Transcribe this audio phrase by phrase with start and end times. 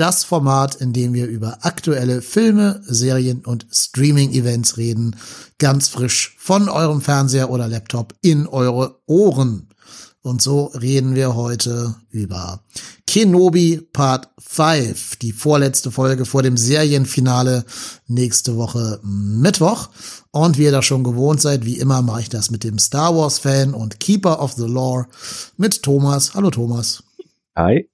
[0.00, 5.14] Das Format, in dem wir über aktuelle Filme, Serien und Streaming-Events reden.
[5.58, 9.68] Ganz frisch von eurem Fernseher oder Laptop in eure Ohren.
[10.22, 12.64] Und so reden wir heute über
[13.06, 17.66] Kenobi Part 5, die vorletzte Folge vor dem Serienfinale
[18.06, 19.90] nächste Woche Mittwoch.
[20.30, 23.14] Und wie ihr das schon gewohnt seid, wie immer mache ich das mit dem Star
[23.14, 25.08] Wars Fan und Keeper of the Lore
[25.58, 26.32] mit Thomas.
[26.32, 27.02] Hallo Thomas.
[27.54, 27.86] Hi.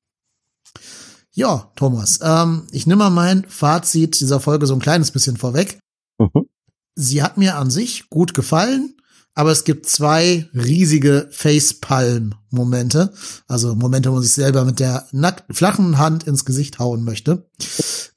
[1.36, 5.78] Ja, Thomas, ähm, ich nehme mal mein Fazit dieser Folge so ein kleines bisschen vorweg.
[6.18, 6.48] Mhm.
[6.94, 8.96] Sie hat mir an sich gut gefallen,
[9.34, 13.12] aber es gibt zwei riesige Facepalm-Momente.
[13.48, 17.50] Also Momente, wo man sich selber mit der nackt, flachen Hand ins Gesicht hauen möchte.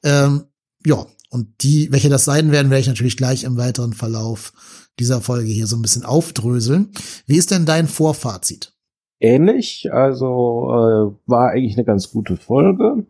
[0.01, 0.45] Ähm,
[0.85, 4.53] ja, und die, welche das sein werden, werde ich natürlich gleich im weiteren Verlauf
[4.97, 6.93] dieser Folge hier so ein bisschen aufdröseln.
[7.25, 8.78] Wie ist denn dein Vorfazit?
[9.19, 9.91] Ähnlich.
[9.91, 13.05] Also äh, war eigentlich eine ganz gute Folge.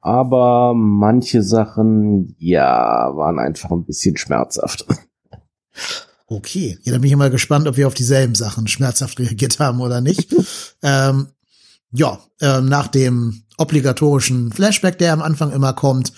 [0.00, 4.84] Aber manche Sachen, ja, waren einfach ein bisschen schmerzhaft.
[6.26, 9.80] Okay, ja, dann bin ich mal gespannt, ob wir auf dieselben Sachen schmerzhaft reagiert haben
[9.80, 10.34] oder nicht.
[10.82, 11.28] ähm,
[11.92, 16.12] ja, ähm, nach dem obligatorischen Flashback, der am Anfang immer kommt,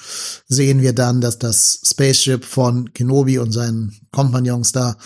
[0.46, 4.96] sehen wir dann, dass das Spaceship von Kenobi und seinen Kompagnons da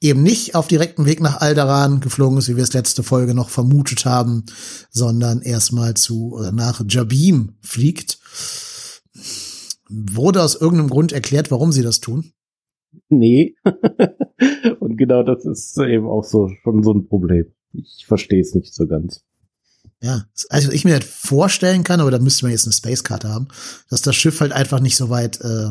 [0.00, 3.48] eben nicht auf direktem Weg nach Alderaan geflogen ist, wie wir es letzte Folge noch
[3.48, 4.44] vermutet haben,
[4.90, 8.18] sondern erstmal zu oder nach Jabim fliegt.
[9.88, 12.32] Wurde aus irgendeinem Grund erklärt, warum sie das tun?
[13.08, 13.56] Nee.
[14.80, 17.46] und genau das ist eben auch so schon so ein Problem.
[17.72, 19.24] Ich verstehe es nicht so ganz.
[20.00, 23.48] Ja, also ich mir halt vorstellen kann, aber da müsste man jetzt eine Spacekarte haben,
[23.90, 25.70] dass das Schiff halt einfach nicht so weit äh,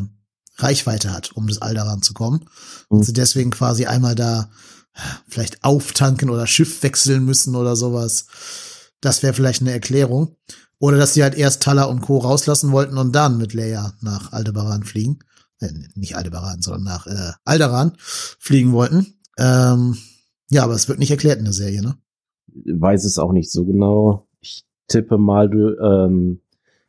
[0.56, 2.46] Reichweite hat, um das Alderan zu kommen.
[2.88, 3.02] Und mhm.
[3.04, 4.50] sie deswegen quasi einmal da
[5.28, 8.26] vielleicht auftanken oder Schiff wechseln müssen oder sowas.
[9.00, 10.36] Das wäre vielleicht eine Erklärung.
[10.80, 12.18] Oder dass sie halt erst Tala und Co.
[12.18, 15.20] rauslassen wollten und dann mit Leia nach Aldebaran fliegen.
[15.60, 19.18] Äh, nicht Aldebaran, sondern nach äh, Alderan fliegen wollten.
[19.38, 19.98] Ähm,
[20.50, 21.96] ja, aber es wird nicht erklärt in der Serie, ne?
[22.64, 24.26] Weiß es auch nicht so genau.
[24.40, 26.40] Ich tippe mal, du, ähm,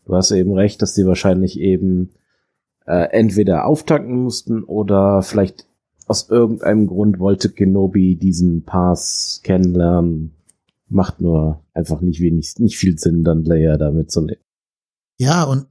[0.06, 2.12] du hast eben recht, dass die wahrscheinlich eben
[2.86, 5.66] äh, entweder auftanken mussten oder vielleicht
[6.08, 10.34] aus irgendeinem Grund wollte Kenobi diesen Pass kennenlernen.
[10.88, 14.42] Macht nur einfach nicht wenig, nicht viel Sinn, dann Leia damit zu nehmen.
[15.20, 15.68] Ja, und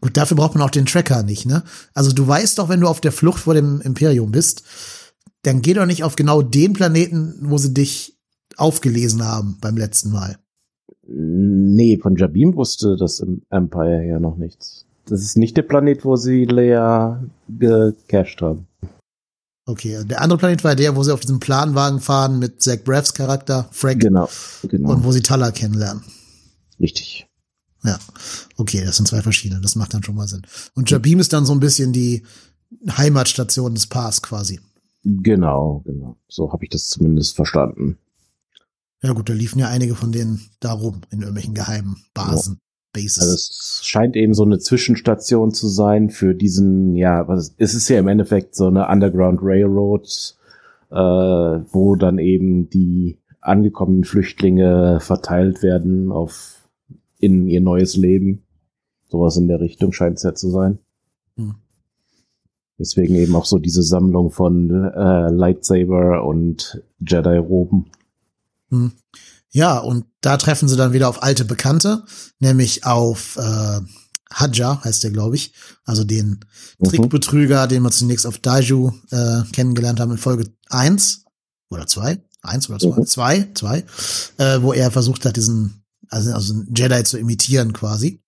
[0.00, 1.64] gut, dafür braucht man auch den Tracker nicht, ne?
[1.94, 4.62] Also du weißt doch, wenn du auf der Flucht vor dem Imperium bist,
[5.44, 8.18] dann geh doch nicht auf genau den Planeten, wo sie dich
[8.56, 10.38] aufgelesen haben beim letzten Mal.
[11.06, 14.86] Nee, von Jabim wusste das im Empire ja noch nichts.
[15.06, 18.66] Das ist nicht der Planet, wo sie Leia gecached haben.
[19.66, 23.14] Okay, der andere Planet war der, wo sie auf diesem Planwagen fahren mit Zach Braffs
[23.14, 24.00] Charakter, Frank.
[24.00, 24.28] Genau,
[24.62, 24.92] genau.
[24.92, 26.02] Und wo sie Tala kennenlernen.
[26.80, 27.26] Richtig.
[27.82, 27.98] Ja,
[28.56, 30.42] okay, das sind zwei verschiedene, das macht dann schon mal Sinn.
[30.74, 32.24] Und Jabim ist dann so ein bisschen die
[32.90, 34.60] Heimatstation des Pars quasi.
[35.04, 36.16] Genau, genau.
[36.28, 37.98] So habe ich das zumindest verstanden.
[39.02, 42.54] Ja gut, da liefen ja einige von denen da rum in irgendwelchen geheimen Basen.
[42.54, 42.60] Ja.
[42.94, 43.18] Bases.
[43.18, 47.88] Also es scheint eben so eine Zwischenstation zu sein für diesen, ja, was es ist
[47.88, 50.36] ja im Endeffekt so eine Underground Railroad,
[50.90, 56.68] äh, wo dann eben die angekommenen Flüchtlinge verteilt werden auf
[57.18, 58.44] in ihr neues Leben.
[59.08, 60.78] Sowas in der Richtung scheint es ja zu sein.
[61.36, 61.56] Hm.
[62.78, 67.90] Deswegen eben auch so diese Sammlung von äh, Lightsaber und Jedi-Roben.
[68.70, 68.92] Hm.
[69.50, 72.02] Ja, und da treffen sie dann wieder auf alte Bekannte,
[72.40, 73.80] nämlich auf äh,
[74.32, 75.52] Hadja, heißt der, glaube ich.
[75.84, 76.40] Also den
[76.78, 76.88] mhm.
[76.88, 81.24] Trickbetrüger, den wir zunächst auf Daiju äh, kennengelernt haben in Folge eins
[81.70, 83.06] oder zwei, eins oder zwei, mhm.
[83.06, 83.84] zwei, zwei,
[84.38, 88.20] äh, wo er versucht hat, diesen, also, also einen Jedi zu imitieren quasi.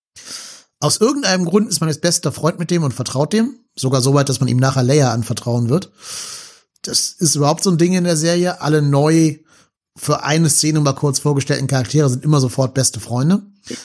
[0.79, 3.55] Aus irgendeinem Grund ist man jetzt bester Freund mit dem und vertraut dem.
[3.77, 5.91] Sogar so weit, dass man ihm nachher Leia anvertrauen wird.
[6.81, 8.61] Das ist überhaupt so ein Ding in der Serie.
[8.61, 9.37] Alle neu
[9.95, 13.41] für eine Szene mal kurz vorgestellten Charaktere sind immer sofort beste Freunde.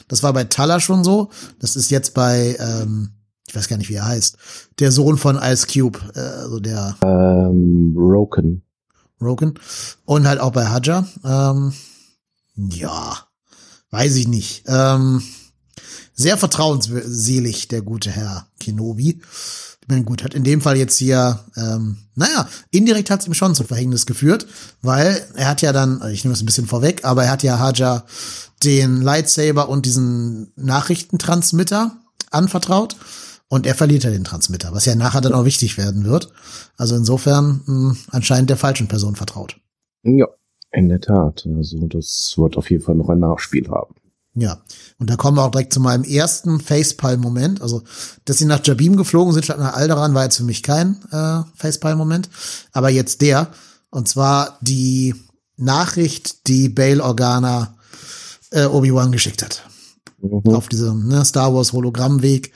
[0.09, 1.31] Das war bei Tala schon so.
[1.59, 3.11] Das ist jetzt bei, ähm,
[3.49, 4.37] ich weiß gar nicht, wie er heißt,
[4.79, 8.63] der Sohn von Ice Cube, äh, also der ähm, Roken.
[9.21, 9.55] Roken.
[10.05, 11.07] Und halt auch bei Haja.
[11.25, 11.73] Ähm,
[12.57, 13.27] ja,
[13.91, 14.65] weiß ich nicht.
[14.67, 15.23] Ähm,
[16.15, 19.21] sehr vertrauensselig, der gute Herr Kenobi.
[19.83, 23.35] Ich meine, gut, hat in dem Fall jetzt hier, ähm, naja, indirekt hat es ihm
[23.35, 24.47] schon zum Verhängnis geführt,
[24.81, 27.59] weil er hat ja dann, ich nehme es ein bisschen vorweg, aber er hat ja
[27.59, 28.05] Haja
[28.63, 31.97] den Lightsaber und diesen Nachrichtentransmitter
[32.31, 32.97] anvertraut
[33.49, 36.33] und er verliert ja den Transmitter, was ja nachher dann auch wichtig werden wird.
[36.77, 39.61] Also insofern mh, anscheinend der falschen Person vertraut.
[40.05, 40.27] Ja,
[40.71, 41.47] in der Tat.
[41.57, 43.95] Also das wird auf jeden Fall noch ein Nachspiel haben.
[44.35, 44.63] Ja,
[44.99, 47.61] und da kommen wir auch direkt zu meinem ersten Facepalm-Moment.
[47.61, 47.83] Also,
[48.25, 51.43] dass sie nach Jabim geflogen sind statt nach Alderan, war jetzt für mich kein äh,
[51.55, 52.31] Facepalm-Moment.
[52.73, 53.53] Aber jetzt der,
[53.91, 55.15] und zwar die
[55.57, 57.77] Nachricht, die Bail Organa
[58.51, 59.65] äh, Obi-Wan geschickt hat.
[60.23, 60.55] Mhm.
[60.55, 62.53] Auf diesem ne, Star Wars Hologrammweg.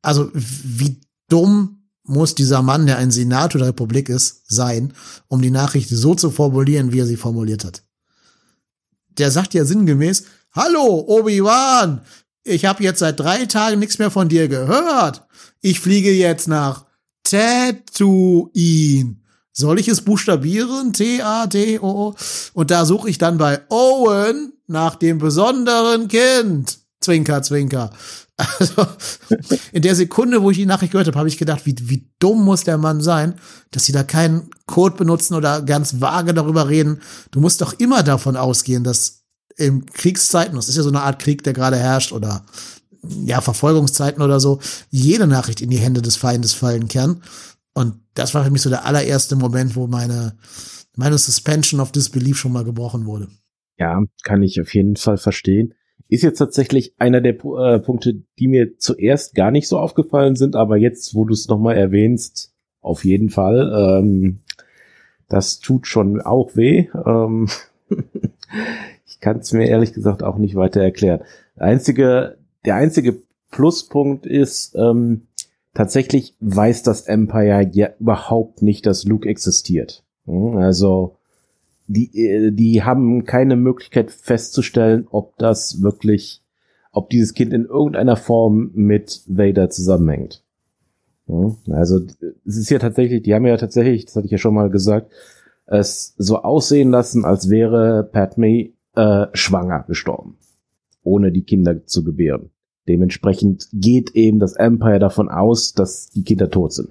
[0.00, 4.94] Also, wie dumm muss dieser Mann, der ein Senator der Republik ist, sein,
[5.28, 7.84] um die Nachricht so zu formulieren, wie er sie formuliert hat.
[9.18, 12.00] Der sagt ja sinngemäß, Hallo, Obi-Wan,
[12.42, 15.22] ich habe jetzt seit drei Tagen nichts mehr von dir gehört.
[15.60, 16.86] Ich fliege jetzt nach
[17.22, 19.14] Tatooine.
[19.52, 20.92] Soll ich es buchstabieren?
[20.92, 22.16] T-A-T-O.
[22.52, 26.80] Und da suche ich dann bei Owen nach dem besonderen Kind.
[27.00, 27.90] Zwinker, zwinker.
[28.36, 28.86] Also,
[29.72, 32.44] in der Sekunde, wo ich die Nachricht gehört habe, habe ich gedacht, wie, wie dumm
[32.44, 33.34] muss der Mann sein,
[33.70, 37.02] dass sie da keinen Code benutzen oder ganz vage darüber reden.
[37.30, 39.19] Du musst doch immer davon ausgehen, dass
[39.56, 42.44] in Kriegszeiten, das ist ja so eine Art Krieg, der gerade herrscht, oder
[43.24, 44.60] ja, Verfolgungszeiten oder so,
[44.90, 47.22] jede Nachricht in die Hände des Feindes fallen kann.
[47.72, 50.36] Und das war für mich so der allererste Moment, wo meine,
[50.96, 53.28] meine Suspension of Disbelief schon mal gebrochen wurde.
[53.78, 55.74] Ja, kann ich auf jeden Fall verstehen.
[56.08, 60.56] Ist jetzt tatsächlich einer der äh, Punkte, die mir zuerst gar nicht so aufgefallen sind,
[60.56, 64.00] aber jetzt, wo du es nochmal erwähnst, auf jeden Fall.
[64.02, 64.40] Ähm,
[65.28, 66.88] das tut schon auch weh.
[67.06, 67.48] Ähm
[69.20, 71.20] Ich kann es mir ehrlich gesagt auch nicht weiter erklären.
[71.54, 73.20] Der einzige, der einzige
[73.50, 75.26] Pluspunkt ist, ähm,
[75.74, 80.04] tatsächlich weiß das Empire ja überhaupt nicht, dass Luke existiert.
[80.24, 81.18] Hm, also
[81.86, 86.42] die, äh, die haben keine Möglichkeit festzustellen, ob das wirklich,
[86.90, 90.42] ob dieses Kind in irgendeiner Form mit Vader zusammenhängt.
[91.26, 92.00] Hm, also
[92.46, 95.12] es ist ja tatsächlich, die haben ja tatsächlich, das hatte ich ja schon mal gesagt,
[95.66, 100.38] es so aussehen lassen, als wäre Padme äh, schwanger gestorben,
[101.02, 102.50] ohne die Kinder zu gebären.
[102.88, 106.90] Dementsprechend geht eben das Empire davon aus, dass die Kinder tot sind.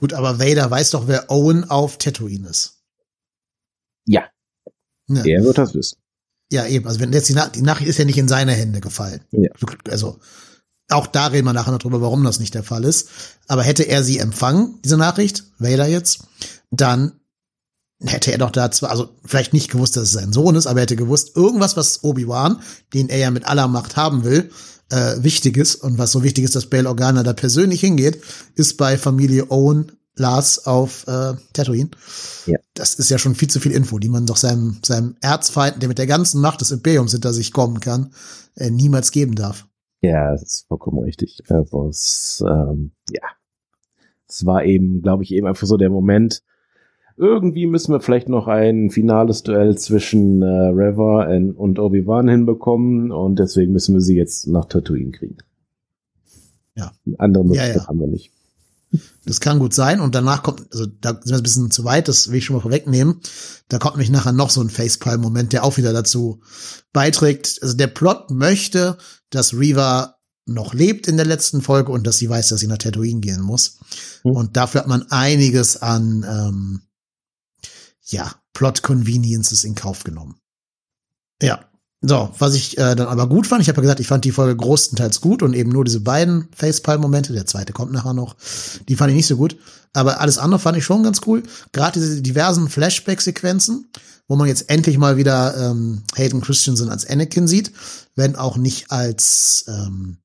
[0.00, 2.82] Gut, aber Vader weiß doch, wer Owen auf Tatooine ist.
[4.06, 4.24] Ja.
[5.08, 5.24] ja.
[5.24, 5.98] Er wird das wissen.
[6.52, 6.86] Ja, eben.
[6.86, 9.20] Also wenn jetzt die, Na die Nachricht ist ja nicht in seine Hände gefallen.
[9.30, 9.50] Ja.
[9.88, 10.18] Also
[10.90, 13.08] auch da reden wir nachher noch drüber, warum das nicht der Fall ist.
[13.48, 16.24] Aber hätte er sie empfangen, diese Nachricht, Vader jetzt,
[16.70, 17.20] dann
[18.06, 20.80] hätte er doch da zwar, also vielleicht nicht gewusst, dass es sein Sohn ist, aber
[20.80, 22.60] er hätte gewusst, irgendwas, was Obi-Wan,
[22.92, 24.50] den er ja mit aller Macht haben will,
[24.90, 28.20] äh, wichtig ist und was so wichtig ist, dass Bail Organa da persönlich hingeht,
[28.54, 31.90] ist bei Familie Owen Lars auf äh, Tatooine.
[32.46, 32.58] Ja.
[32.74, 35.88] Das ist ja schon viel zu viel Info, die man doch seinem, seinem Erzfeind, der
[35.88, 38.12] mit der ganzen Macht des Imperiums hinter sich kommen kann,
[38.54, 39.66] äh, niemals geben darf.
[40.02, 41.42] Ja, das ist vollkommen richtig.
[41.48, 43.22] Also es, ähm, ja,
[44.28, 46.42] es war eben, glaube ich, eben einfach so der Moment,
[47.16, 53.38] irgendwie müssen wir vielleicht noch ein finales Duell zwischen äh, Reva und Obi-Wan hinbekommen und
[53.38, 55.38] deswegen müssen wir sie jetzt nach Tatooine kriegen.
[56.76, 56.92] Ja.
[57.18, 57.88] Andere Möglichkeit ja, ja.
[57.88, 58.32] haben wir nicht.
[59.24, 62.06] Das kann gut sein und danach kommt, also da sind wir ein bisschen zu weit,
[62.06, 63.20] das will ich schon mal vorwegnehmen.
[63.68, 66.40] Da kommt nämlich nachher noch so ein Facepalm-Moment, der auch wieder dazu
[66.92, 67.58] beiträgt.
[67.62, 68.96] Also der Plot möchte,
[69.30, 70.16] dass Reva
[70.46, 73.40] noch lebt in der letzten Folge und dass sie weiß, dass sie nach Tatooine gehen
[73.40, 73.78] muss.
[74.22, 74.32] Hm.
[74.32, 76.82] Und dafür hat man einiges an ähm,
[78.04, 80.36] ja, Plot Conveniences in Kauf genommen.
[81.42, 81.64] Ja.
[82.06, 84.30] So, was ich äh, dann aber gut fand, ich habe ja gesagt, ich fand die
[84.30, 88.36] Folge größtenteils gut und eben nur diese beiden Facepalm-Momente, der zweite kommt nachher noch,
[88.88, 89.56] die fand ich nicht so gut.
[89.94, 91.42] Aber alles andere fand ich schon ganz cool.
[91.72, 93.88] Gerade diese diversen Flashback-Sequenzen,
[94.28, 97.72] wo man jetzt endlich mal wieder ähm, Hayden Christensen als Anakin sieht,
[98.16, 100.18] wenn auch nicht als ähm,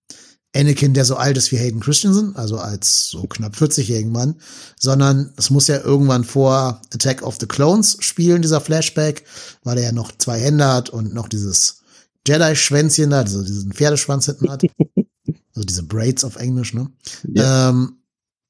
[0.55, 4.35] Anakin, der so alt ist wie Hayden Christensen, also als so knapp 40-jährigen Mann,
[4.79, 9.25] sondern es muss ja irgendwann vor Attack of the Clones spielen, dieser Flashback,
[9.63, 11.81] weil er ja noch zwei Hände hat und noch dieses
[12.27, 14.63] Jedi-Schwänzchen da, also diesen Pferdeschwanz hinten hat.
[15.55, 16.89] also diese Braids auf Englisch, ne?
[17.27, 17.69] Ja.
[17.69, 17.99] Ähm,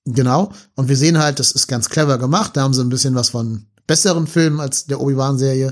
[0.06, 0.54] genau.
[0.76, 2.56] Und wir sehen halt, das ist ganz clever gemacht.
[2.56, 5.72] Da haben sie ein bisschen was von besseren Filmen als der Obi-Wan-Serie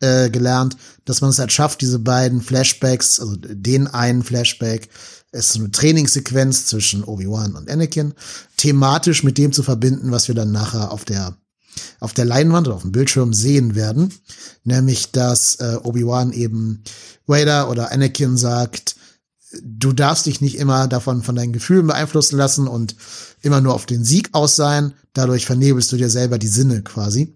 [0.00, 0.76] äh, gelernt,
[1.06, 4.90] dass man es halt schafft, diese beiden Flashbacks, also den einen Flashback
[5.34, 8.14] es ist eine Trainingssequenz zwischen Obi-Wan und Anakin,
[8.56, 11.36] thematisch mit dem zu verbinden, was wir dann nachher auf der
[11.98, 14.14] auf der Leinwand oder auf dem Bildschirm sehen werden,
[14.62, 16.84] nämlich dass äh, Obi-Wan eben
[17.26, 18.94] Vader oder Anakin sagt,
[19.60, 22.94] du darfst dich nicht immer davon von deinen Gefühlen beeinflussen lassen und
[23.42, 24.94] immer nur auf den Sieg aus sein.
[25.14, 27.34] Dadurch vernebelst du dir selber die Sinne quasi.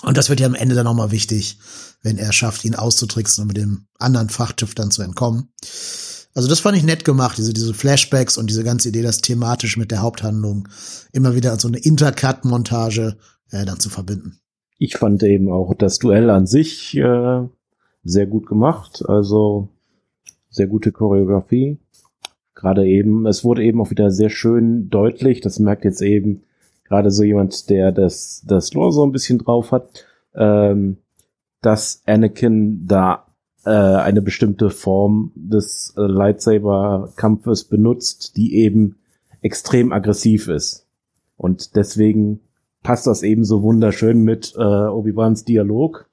[0.00, 1.58] Und das wird ja am Ende dann nochmal wichtig,
[2.02, 5.48] wenn er schafft, ihn auszutricksen und mit dem anderen Fachtschiff dann zu entkommen.
[6.34, 9.76] Also das fand ich nett gemacht, diese, diese Flashbacks und diese ganze Idee, das thematisch
[9.76, 10.68] mit der Haupthandlung
[11.12, 13.16] immer wieder so eine Intercut-Montage
[13.50, 14.38] äh, dann zu verbinden.
[14.78, 17.42] Ich fand eben auch das Duell an sich äh,
[18.02, 19.68] sehr gut gemacht, also
[20.48, 21.78] sehr gute Choreografie.
[22.54, 26.42] Gerade eben, es wurde eben auch wieder sehr schön deutlich, das merkt jetzt eben
[26.84, 30.98] gerade so jemand, der das, das Lore so ein bisschen drauf hat, ähm,
[31.60, 33.26] dass Anakin da
[33.64, 38.96] äh, eine bestimmte Form des äh, Lightsaber-Kampfes benutzt, die eben
[39.40, 40.86] extrem aggressiv ist.
[41.36, 42.40] Und deswegen
[42.82, 46.08] passt das eben so wunderschön mit äh, Obi-Wans Dialog,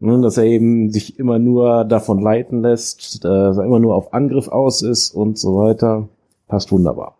[0.00, 4.12] ne, dass er eben sich immer nur davon leiten lässt, dass er immer nur auf
[4.12, 6.08] Angriff aus ist und so weiter.
[6.48, 7.16] Passt wunderbar.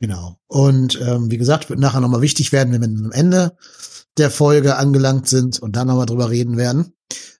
[0.00, 0.36] Genau.
[0.46, 3.56] Und ähm, wie gesagt, wird nachher nochmal wichtig werden, wenn wir am Ende
[4.16, 6.92] der Folge angelangt sind und dann nochmal drüber reden werden.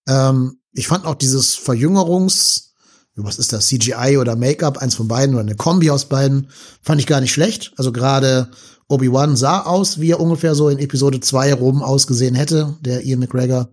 [0.09, 2.75] Ähm, ich fand auch dieses Verjüngerungs,
[3.16, 6.50] was ist das, CGI oder Make-up, eins von beiden oder eine Kombi aus beiden,
[6.82, 7.72] fand ich gar nicht schlecht.
[7.76, 8.48] Also gerade
[8.88, 13.20] Obi-Wan sah aus, wie er ungefähr so in Episode 2 rum ausgesehen hätte, der Ian
[13.20, 13.70] McGregor.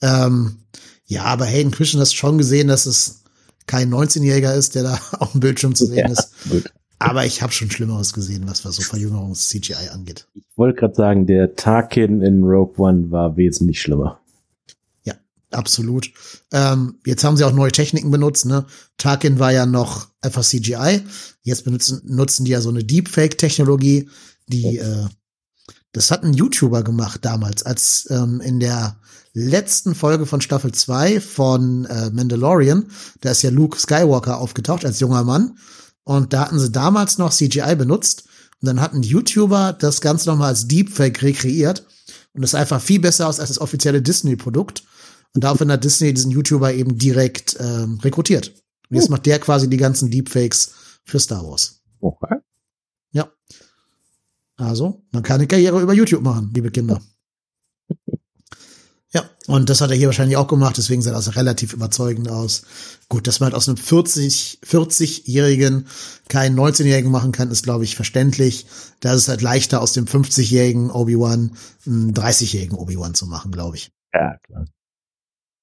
[0.00, 0.58] Ähm,
[1.04, 3.24] ja, aber Hayden Christian hast schon gesehen, dass es
[3.66, 6.32] kein 19-Jähriger ist, der da auf dem Bildschirm zu sehen ja, ist.
[6.48, 6.64] Gut.
[6.98, 10.26] Aber ich habe schon Schlimmeres gesehen, was, was so Verjüngerungs-CGI angeht.
[10.34, 14.20] Ich wollte gerade sagen, der Tarkin in Rogue One war wesentlich schlimmer.
[15.50, 16.10] Absolut.
[16.52, 18.44] Ähm, jetzt haben sie auch neue Techniken benutzt.
[18.44, 18.66] Ne?
[18.98, 21.02] Tarkin war ja noch einfach CGI.
[21.42, 24.10] Jetzt benutzen nutzen die ja so eine Deepfake-Technologie,
[24.46, 25.06] die äh,
[25.92, 29.00] das hat ein YouTuber gemacht damals, als ähm, in der
[29.32, 32.86] letzten Folge von Staffel 2 von äh, Mandalorian,
[33.20, 35.58] da ist ja Luke Skywalker aufgetaucht als junger Mann.
[36.04, 38.24] Und da hatten sie damals noch CGI benutzt.
[38.60, 41.86] Und dann hat ein YouTuber das Ganze nochmal als Deepfake rekreiert.
[42.32, 44.82] Und das sah einfach viel besser aus als das offizielle Disney-Produkt.
[45.38, 48.48] Und daraufhin hat Disney diesen YouTuber eben direkt ähm, rekrutiert.
[48.90, 49.12] Und jetzt uh.
[49.12, 51.80] macht der quasi die ganzen Deepfakes für Star Wars.
[52.00, 52.38] Okay.
[53.12, 53.30] Ja.
[54.56, 57.00] Also, man kann eine Karriere über YouTube machen, liebe Kinder.
[59.10, 62.64] Ja, und das hat er hier wahrscheinlich auch gemacht, deswegen sah das relativ überzeugend aus.
[63.08, 65.86] Gut, dass man halt aus einem 40, 40-Jährigen
[66.28, 68.66] keinen 19-Jährigen machen kann, ist, glaube ich, verständlich.
[69.00, 73.76] Da ist es halt leichter, aus dem 50-jährigen Obi-Wan einen 30-jährigen Obi-Wan zu machen, glaube
[73.76, 73.90] ich.
[74.12, 74.66] Ja, klar.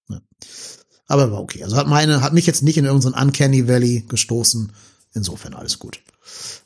[0.09, 0.21] Ja.
[1.07, 1.63] Aber war okay.
[1.63, 4.71] Also hat meine, hat mich jetzt nicht in irgendeinen Uncanny Valley gestoßen.
[5.13, 6.01] Insofern alles gut.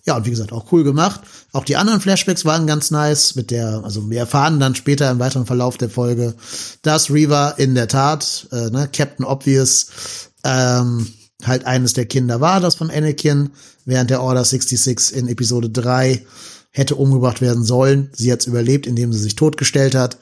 [0.05, 1.21] Ja, und wie gesagt, auch cool gemacht.
[1.51, 5.19] Auch die anderen Flashbacks waren ganz nice mit der, also wir erfahren dann später im
[5.19, 6.35] weiteren Verlauf der Folge,
[6.81, 9.87] dass Reaver in der Tat, äh, ne, Captain Obvious,
[10.43, 11.07] ähm,
[11.43, 13.51] halt eines der Kinder war, das von Anakin,
[13.85, 16.25] während der Order 66 in Episode 3
[16.71, 18.09] hätte umgebracht werden sollen.
[18.13, 20.17] Sie hat's überlebt, indem sie sich totgestellt hat.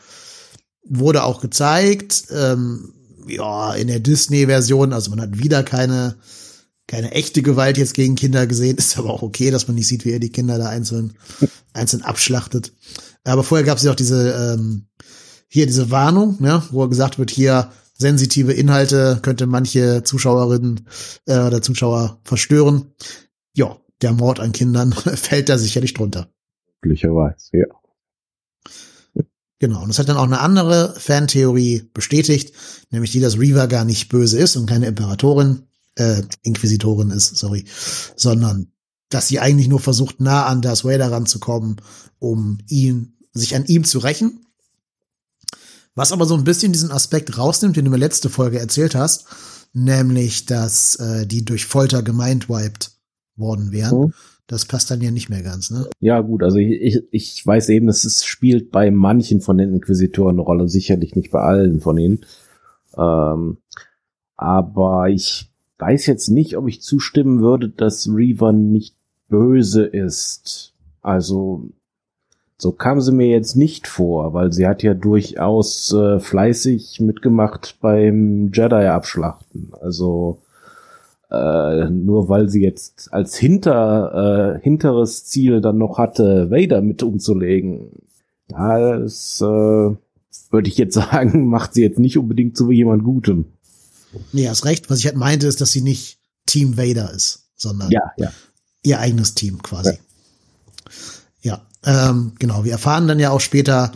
[0.84, 2.26] Wurde auch gezeigt.
[2.32, 2.94] Ähm,
[3.30, 6.16] ja, in der Disney-Version, also man hat wieder keine,
[6.88, 10.06] keine echte Gewalt jetzt gegen Kinder gesehen, ist aber auch okay, dass man nicht sieht,
[10.06, 11.14] wie er die Kinder da einzeln,
[11.74, 12.74] einzeln abschlachtet.
[13.24, 14.88] Aber vorher gab es ja auch diese, ähm,
[15.48, 20.88] hier diese Warnung, ne, wo gesagt wird, hier sensitive Inhalte könnte manche Zuschauerinnen
[21.26, 22.94] äh, oder Zuschauer verstören.
[23.54, 26.30] Ja, der Mord an Kindern fällt da sicherlich drunter.
[26.82, 27.66] Glücklicherweise, ja.
[29.60, 32.54] Genau, und das hat dann auch eine andere Fantheorie bestätigt,
[32.92, 35.64] nämlich die, dass Reaver gar nicht böse ist und keine Imperatorin,
[35.96, 37.66] äh, Inquisitorin ist, sorry,
[38.16, 38.72] sondern
[39.10, 41.78] dass sie eigentlich nur versucht, nah an Darth Vader ranzukommen,
[42.20, 44.46] um ihn, sich an ihm zu rächen.
[45.96, 49.26] Was aber so ein bisschen diesen Aspekt rausnimmt, den du mir letzte Folge erzählt hast,
[49.74, 52.92] nämlich, dass äh, die durch Folter gemindwiped
[53.36, 54.00] worden wären.
[54.00, 54.14] Mhm.
[54.48, 55.90] Das passt dann ja nicht mehr ganz, ne?
[56.00, 60.42] Ja, gut, also ich, ich weiß eben, es spielt bei manchen von den Inquisitoren eine
[60.42, 62.26] Rolle, sicherlich nicht bei allen von ihnen.
[62.98, 63.58] Ähm,
[64.38, 68.96] aber ich weiß jetzt nicht, ob ich zustimmen würde, dass Reaver nicht
[69.28, 70.74] böse ist.
[71.02, 71.70] Also
[72.58, 77.78] so kam sie mir jetzt nicht vor, weil sie hat ja durchaus äh, fleißig mitgemacht
[77.82, 79.74] beim Jedi-Abschlachten.
[79.80, 80.40] Also
[81.30, 87.04] äh, nur weil sie jetzt als hinter, äh, hinteres Ziel dann noch hatte, Vader mit
[87.04, 87.92] umzulegen.
[88.48, 93.46] Das äh, würde ich jetzt sagen, macht sie jetzt nicht unbedingt zu jemand Gutem.
[94.32, 94.90] Nee, hast recht.
[94.90, 98.32] Was ich halt meinte, ist, dass sie nicht Team Vader ist, sondern ja, ja.
[98.84, 99.98] ihr eigenes Team quasi.
[101.42, 102.64] Ja, ja ähm, genau.
[102.64, 103.92] Wir erfahren dann ja auch später,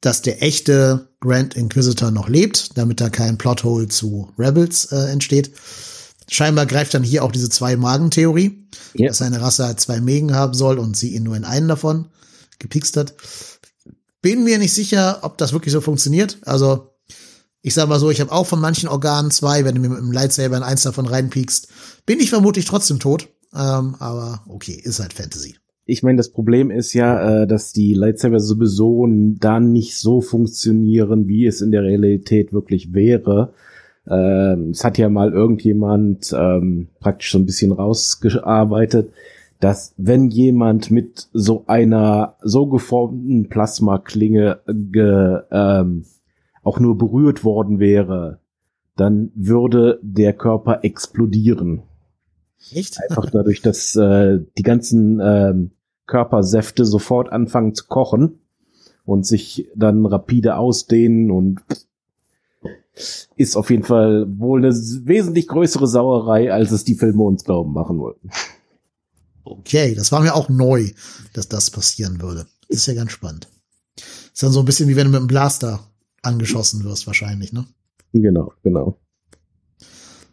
[0.00, 5.52] dass der echte Grand Inquisitor noch lebt, damit da kein Plothole zu Rebels äh, entsteht.
[6.34, 9.08] Scheinbar greift dann hier auch diese Zwei-Magen-Theorie, Ja.
[9.08, 12.06] dass seine Rasse halt zwei Mägen haben soll und sie ihn nur in einen davon
[12.58, 13.14] gepikst hat.
[14.20, 16.38] Bin mir nicht sicher, ob das wirklich so funktioniert.
[16.42, 16.90] Also,
[17.60, 19.98] ich sag mal so, ich habe auch von manchen Organen zwei, wenn du mir mit
[19.98, 21.68] einem Lightsaber in eins davon reinpiekst,
[22.06, 23.28] bin ich vermutlich trotzdem tot.
[23.54, 25.56] Ähm, aber okay, ist halt Fantasy.
[25.84, 31.26] Ich meine, das Problem ist ja, äh, dass die Lightsaber sowieso da nicht so funktionieren,
[31.26, 33.52] wie es in der Realität wirklich wäre.
[34.08, 39.12] Ähm, es hat ja mal irgendjemand ähm, praktisch so ein bisschen rausgearbeitet,
[39.60, 46.04] dass wenn jemand mit so einer so geformten Plasmaklinge ge, ähm,
[46.64, 48.40] auch nur berührt worden wäre,
[48.96, 51.82] dann würde der Körper explodieren.
[52.72, 52.98] Echt?
[53.08, 55.70] Einfach dadurch, dass äh, die ganzen ähm,
[56.06, 58.40] Körpersäfte sofort anfangen zu kochen
[59.04, 61.60] und sich dann rapide ausdehnen und
[63.36, 67.72] ist auf jeden Fall wohl eine wesentlich größere Sauerei, als es die Filme uns glauben
[67.72, 68.30] machen wollten.
[69.44, 70.90] Okay, das war mir auch neu,
[71.32, 72.46] dass das passieren würde.
[72.68, 73.48] Das ist ja ganz spannend.
[74.32, 75.80] Ist dann so ein bisschen wie wenn du mit einem Blaster
[76.22, 77.66] angeschossen wirst, wahrscheinlich, ne?
[78.12, 78.98] Genau, genau.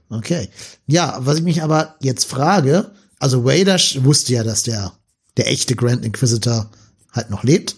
[0.10, 0.50] Okay.
[0.88, 4.94] Ja, was ich mich aber jetzt frage, also Vader wusste ja, dass der,
[5.38, 6.70] der echte Grand Inquisitor
[7.12, 7.76] halt noch lebt.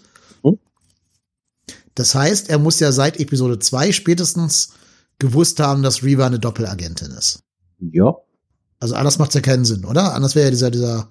[1.95, 4.69] Das heißt, er muss ja seit Episode 2 spätestens
[5.19, 7.43] gewusst haben, dass Reva eine Doppelagentin ist.
[7.79, 8.15] Ja.
[8.79, 10.13] Also anders macht ja keinen Sinn, oder?
[10.15, 11.09] Anders wäre ja dieser, dieser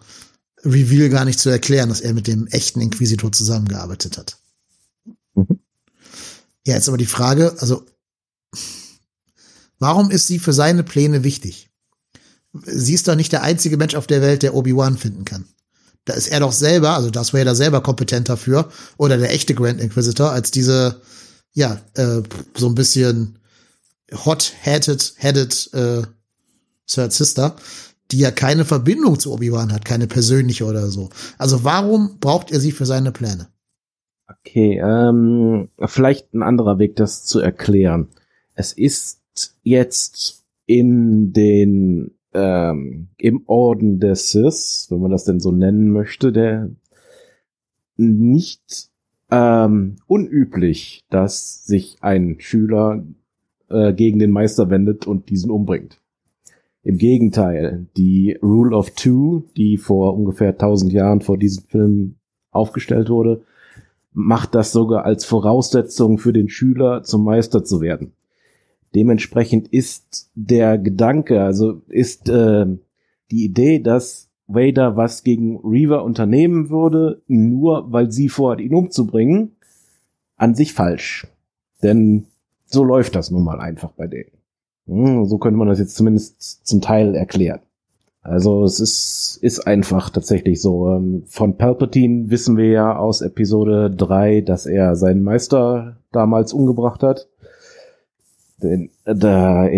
[0.65, 4.39] Reveal gar nicht zu erklären, dass er mit dem echten Inquisitor zusammengearbeitet hat.
[5.35, 5.61] Mhm.
[6.67, 7.85] Ja, jetzt aber die Frage, also
[9.79, 11.71] warum ist sie für seine Pläne wichtig?
[12.65, 15.47] Sie ist doch nicht der einzige Mensch auf der Welt, der Obi-Wan finden kann.
[16.05, 19.55] Da ist er doch selber, also das wäre da selber kompetent dafür, oder der echte
[19.55, 21.01] Grand Inquisitor, als diese,
[21.53, 22.23] ja, äh,
[22.57, 23.39] so ein bisschen
[24.13, 26.03] hot-headed, headed, äh,
[26.87, 27.57] Third Sister,
[28.11, 31.11] die ja keine Verbindung zu Obi-Wan hat, keine persönliche oder so.
[31.39, 33.49] Also warum braucht er sie für seine Pläne?
[34.29, 38.09] Okay, ähm, vielleicht ein anderer Weg, das zu erklären.
[38.55, 39.21] Es ist
[39.63, 46.33] jetzt in den ähm, im Orden der Sith, wenn man das denn so nennen möchte,
[46.33, 46.71] der
[47.97, 48.91] nicht
[49.31, 53.05] ähm, unüblich, dass sich ein Schüler
[53.69, 56.01] äh, gegen den Meister wendet und diesen umbringt.
[56.83, 62.15] Im Gegenteil, die Rule of Two, die vor ungefähr 1000 Jahren vor diesem Film
[62.51, 63.43] aufgestellt wurde,
[64.13, 68.13] macht das sogar als Voraussetzung für den Schüler zum Meister zu werden.
[68.95, 72.67] Dementsprechend ist der Gedanke, also ist äh,
[73.31, 79.57] die Idee, dass Vader was gegen Reaver unternehmen würde, nur weil sie vorhat, ihn umzubringen,
[80.37, 81.29] an sich falsch.
[81.83, 82.27] Denn
[82.67, 84.33] so läuft das nun mal einfach bei denen.
[84.87, 87.61] Hm, so könnte man das jetzt zumindest zum Teil erklären.
[88.23, 90.91] Also es ist, ist einfach tatsächlich so.
[90.91, 97.03] Ähm, Von Palpatine wissen wir ja aus Episode 3, dass er seinen Meister damals umgebracht
[97.03, 97.29] hat.
[98.63, 99.69] Denn, da,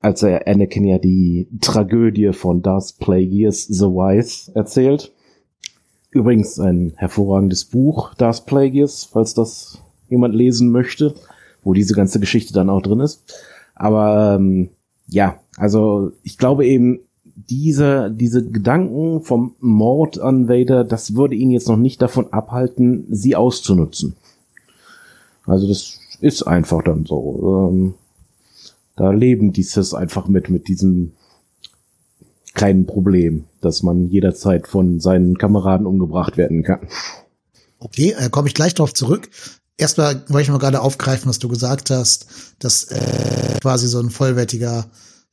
[0.00, 5.12] als er Anakin ja die Tragödie von Darth Plagueis the Wise erzählt.
[6.10, 11.14] Übrigens ein hervorragendes Buch, Darth Plagueis, falls das jemand lesen möchte,
[11.62, 13.22] wo diese ganze Geschichte dann auch drin ist.
[13.74, 14.70] Aber ähm,
[15.08, 17.00] ja, also ich glaube eben,
[17.48, 23.06] diese, diese Gedanken vom Mord an Vader, das würde ihn jetzt noch nicht davon abhalten,
[23.10, 24.16] sie auszunutzen.
[25.46, 27.70] Also das ist einfach dann so.
[27.72, 27.94] Ähm,
[29.00, 31.12] da leben die Sis einfach mit, mit diesem
[32.52, 36.80] kleinen Problem, dass man jederzeit von seinen Kameraden umgebracht werden kann.
[37.78, 39.30] Okay, äh, komme ich gleich drauf zurück.
[39.78, 42.26] Erstmal wollte ich mal gerade aufgreifen, was du gesagt hast,
[42.58, 44.90] dass äh, quasi so ein vollwertiger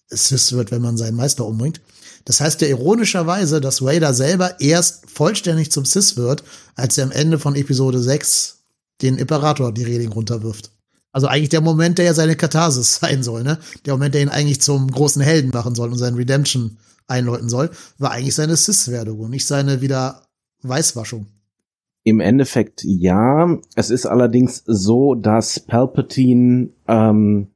[0.08, 1.82] Sith wird, wenn man seinen Meister umbringt.
[2.24, 7.12] Das heißt ja ironischerweise, dass Vader selber erst vollständig zum Sith wird, als er am
[7.12, 8.60] Ende von Episode 6
[9.02, 10.72] den Imperator die Reling runterwirft.
[11.18, 13.58] Also eigentlich der Moment, der ja seine Katharsis sein soll, ne?
[13.88, 16.78] Der Moment, der ihn eigentlich zum großen Helden machen soll und seinen Redemption
[17.08, 20.22] einläuten soll, war eigentlich seine Sith-Werdung und nicht seine wieder
[20.62, 21.26] Weißwaschung.
[22.04, 23.58] Im Endeffekt ja.
[23.74, 27.48] Es ist allerdings so, dass Palpatine ähm,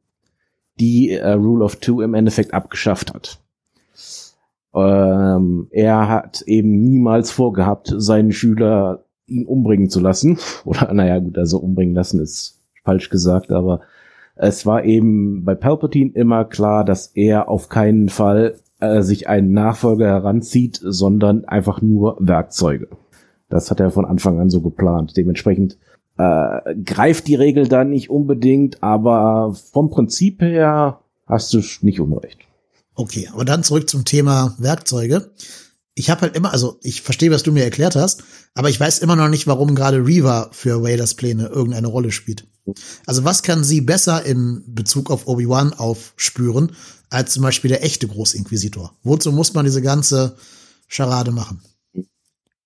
[0.80, 3.44] die äh, Rule of Two im Endeffekt abgeschafft hat.
[4.74, 10.40] Ähm, er hat eben niemals vorgehabt, seinen Schüler ihn umbringen zu lassen.
[10.66, 13.82] Oder naja, gut, also umbringen lassen ist falsch gesagt, aber
[14.36, 19.52] es war eben bei Palpatine immer klar, dass er auf keinen Fall äh, sich einen
[19.52, 22.88] Nachfolger heranzieht, sondern einfach nur Werkzeuge.
[23.50, 25.16] Das hat er von Anfang an so geplant.
[25.18, 25.78] Dementsprechend
[26.18, 32.40] äh, greift die Regel da nicht unbedingt, aber vom Prinzip her hast du nicht unrecht.
[32.96, 35.32] Okay, aber dann zurück zum Thema Werkzeuge.
[35.94, 38.24] Ich habe halt immer, also ich verstehe, was du mir erklärt hast,
[38.56, 42.48] aber ich weiß immer noch nicht, warum gerade Reaver für Vaders Pläne irgendeine Rolle spielt.
[43.06, 46.72] Also was kann sie besser in Bezug auf Obi-Wan aufspüren,
[47.10, 48.94] als zum Beispiel der echte Großinquisitor?
[49.04, 50.38] Wozu muss man diese ganze
[50.88, 51.62] Scharade machen?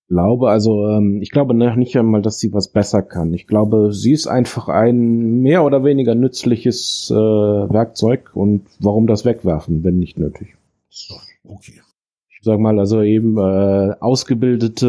[0.08, 3.34] glaube, also ähm, ich glaube nicht einmal, dass sie was besser kann.
[3.34, 9.24] Ich glaube, sie ist einfach ein mehr oder weniger nützliches äh, Werkzeug und warum das
[9.24, 10.54] wegwerfen, wenn nicht nötig.
[11.44, 11.80] Okay.
[12.46, 14.86] Sag mal, also eben äh, ausgebildete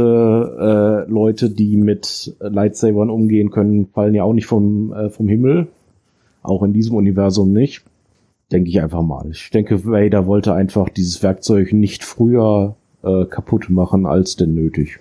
[1.08, 5.68] äh, Leute, die mit Lightsabern umgehen können, fallen ja auch nicht vom, äh, vom Himmel.
[6.44, 7.82] Auch in diesem Universum nicht.
[8.52, 9.32] Denke ich einfach mal.
[9.32, 15.00] Ich denke, Vader wollte einfach dieses Werkzeug nicht früher äh, kaputt machen als denn nötig.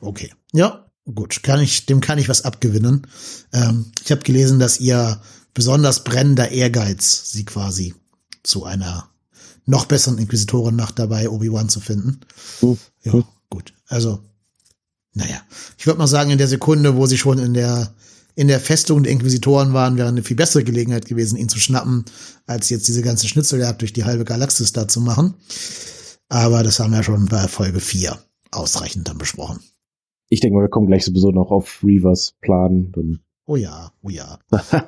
[0.00, 0.30] Okay.
[0.54, 1.42] Ja, gut.
[1.42, 3.06] Kann ich, dem kann ich was abgewinnen.
[3.52, 5.20] Ähm, ich habe gelesen, dass ihr
[5.52, 7.92] besonders brennender Ehrgeiz sie quasi
[8.42, 9.10] zu einer
[9.68, 12.20] noch besseren Inquisitorin macht dabei, Obi-Wan zu finden.
[12.62, 12.78] Mhm.
[13.02, 13.12] Ja,
[13.50, 13.74] gut.
[13.86, 14.20] Also,
[15.12, 15.42] naja.
[15.76, 17.94] Ich würde mal sagen, in der Sekunde, wo sie schon in der
[18.34, 22.04] in der Festung der Inquisitoren waren, wäre eine viel bessere Gelegenheit gewesen, ihn zu schnappen,
[22.46, 25.34] als jetzt diese ganze Schnitzeljagd durch die halbe Galaxis da zu machen.
[26.28, 28.16] Aber das haben wir schon bei Folge 4
[28.52, 29.58] ausreichend dann besprochen.
[30.28, 32.92] Ich denke mal, wir kommen gleich sowieso noch auf Reavers Plan.
[33.44, 34.38] Oh ja, oh ja.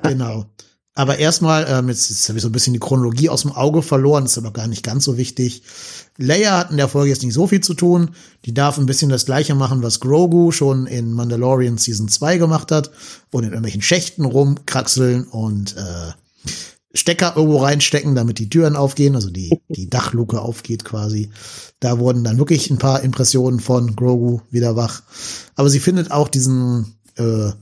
[0.01, 0.45] genau.
[0.93, 3.81] Aber erstmal, ähm, jetzt, jetzt habe ich so ein bisschen die Chronologie aus dem Auge
[3.81, 5.63] verloren, ist aber gar nicht ganz so wichtig.
[6.17, 8.11] Leia hat in der Folge jetzt nicht so viel zu tun.
[8.45, 12.71] Die darf ein bisschen das gleiche machen, was Grogu schon in Mandalorian Season 2 gemacht
[12.71, 12.91] hat
[13.31, 16.11] und in irgendwelchen Schächten rumkraxeln und äh,
[16.93, 21.29] Stecker irgendwo reinstecken, damit die Türen aufgehen, also die, die Dachluke aufgeht quasi.
[21.79, 25.03] Da wurden dann wirklich ein paar Impressionen von Grogu wieder wach.
[25.55, 27.53] Aber sie findet auch diesen, äh, äh,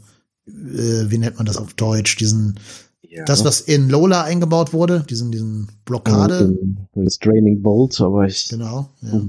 [0.47, 2.59] wie nennt man das auf Deutsch, diesen,
[3.01, 3.25] ja.
[3.25, 6.57] das, was in Lola eingebaut wurde, diesen, diesen Blockade.
[6.95, 8.49] Restraining Bolt, aber ich.
[8.49, 9.21] Genau, ja.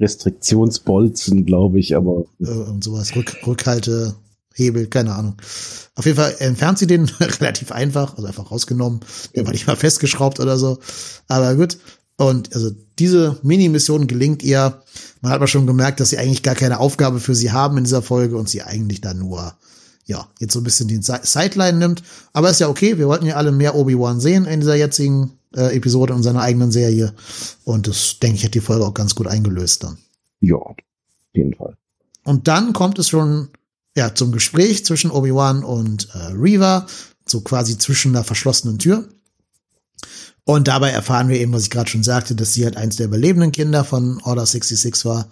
[0.00, 2.24] Restriktionsbolzen, glaube ich, aber.
[2.40, 4.14] Äh, und sowas, Rück, Rückhalte,
[4.54, 5.36] Hebel, keine Ahnung.
[5.94, 9.00] Auf jeden Fall entfernt sie den relativ einfach, also einfach rausgenommen.
[9.34, 10.78] Der war nicht mal festgeschraubt oder so.
[11.28, 11.78] Aber gut.
[12.16, 14.82] Und also diese Mini-Mission gelingt ihr.
[15.22, 17.84] Man hat aber schon gemerkt, dass sie eigentlich gar keine Aufgabe für sie haben in
[17.84, 19.54] dieser Folge und sie eigentlich da nur,
[20.04, 22.02] ja, jetzt so ein bisschen den Sideline nimmt.
[22.32, 22.98] Aber ist ja okay.
[22.98, 26.72] Wir wollten ja alle mehr Obi-Wan sehen in dieser jetzigen äh, Episode und seiner eigenen
[26.72, 27.14] Serie.
[27.64, 29.98] Und das, denke ich, hat die Folge auch ganz gut eingelöst dann.
[30.40, 30.76] Ja, auf
[31.32, 31.76] jeden Fall.
[32.24, 33.48] Und dann kommt es schon
[33.96, 36.86] ja, zum Gespräch zwischen Obi-Wan und äh, Reva,
[37.26, 39.08] so quasi zwischen einer verschlossenen Tür.
[40.44, 43.06] Und dabei erfahren wir eben, was ich gerade schon sagte, dass sie halt eins der
[43.06, 45.28] überlebenden Kinder von Order 66 war.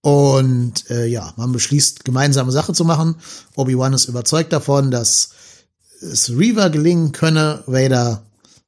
[0.00, 3.16] Und äh, ja, man beschließt, gemeinsame Sache zu machen.
[3.56, 5.30] Obi-Wan ist überzeugt davon, dass
[6.00, 8.26] es Reva gelingen könne, Vader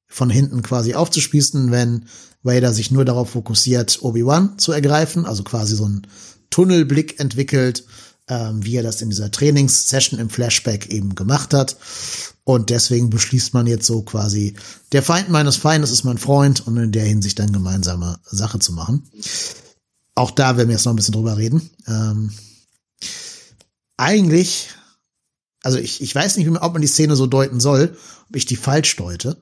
[0.09, 2.07] von hinten quasi aufzuspießen, wenn
[2.43, 6.07] Vader sich nur darauf fokussiert, Obi-Wan zu ergreifen, also quasi so ein
[6.51, 7.85] Tunnelblick entwickelt
[8.29, 11.77] ähm, wie er das in dieser Trainingssession im Flashback eben gemacht hat.
[12.45, 14.55] Und deswegen beschließt man jetzt so quasi,
[14.93, 18.73] der Feind meines Feindes ist mein Freund und in der Hinsicht dann gemeinsame Sache zu
[18.73, 19.09] machen.
[20.15, 21.71] Auch da werden wir jetzt noch ein bisschen drüber reden.
[21.87, 22.33] Ähm,
[23.97, 24.71] eigentlich,
[25.63, 27.97] also ich, ich weiß nicht, ob man die Szene so deuten soll,
[28.29, 29.41] ob ich die falsch deute,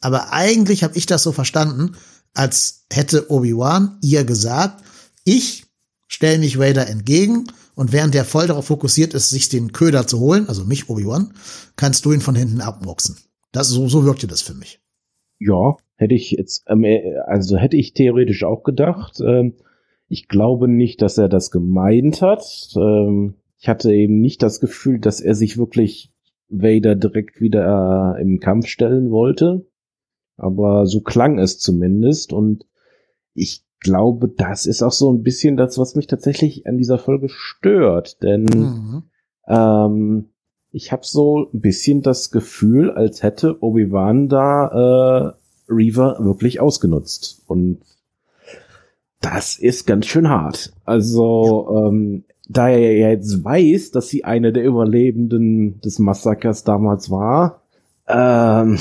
[0.00, 1.96] aber eigentlich habe ich das so verstanden,
[2.34, 4.82] als hätte Obi-Wan ihr gesagt,
[5.24, 5.66] ich
[6.08, 7.46] stelle mich Vader entgegen
[7.80, 11.32] und während der voll darauf fokussiert ist, sich den Köder zu holen, also mich, Obi-Wan,
[11.76, 13.16] kannst du ihn von hinten abmuchsen.
[13.52, 14.82] Das, so, so wirkte das für mich.
[15.38, 19.22] Ja, hätte ich jetzt, ähm, äh, also hätte ich theoretisch auch gedacht.
[19.26, 19.54] Ähm,
[20.08, 22.44] ich glaube nicht, dass er das gemeint hat.
[22.76, 26.12] Ähm, ich hatte eben nicht das Gefühl, dass er sich wirklich
[26.50, 29.64] Vader direkt wieder äh, im Kampf stellen wollte.
[30.36, 32.34] Aber so klang es zumindest.
[32.34, 32.66] Und
[33.32, 37.28] ich glaube, das ist auch so ein bisschen das, was mich tatsächlich an dieser Folge
[37.28, 38.22] stört.
[38.22, 39.02] Denn mhm.
[39.48, 40.26] ähm,
[40.70, 45.34] ich habe so ein bisschen das Gefühl, als hätte Obi-Wan da
[45.68, 47.42] äh, Reaver wirklich ausgenutzt.
[47.46, 47.80] Und
[49.20, 50.72] das ist ganz schön hart.
[50.84, 51.88] Also, ja.
[51.88, 57.62] ähm, da er jetzt weiß, dass sie eine der Überlebenden des Massakers damals war,
[58.08, 58.78] ähm,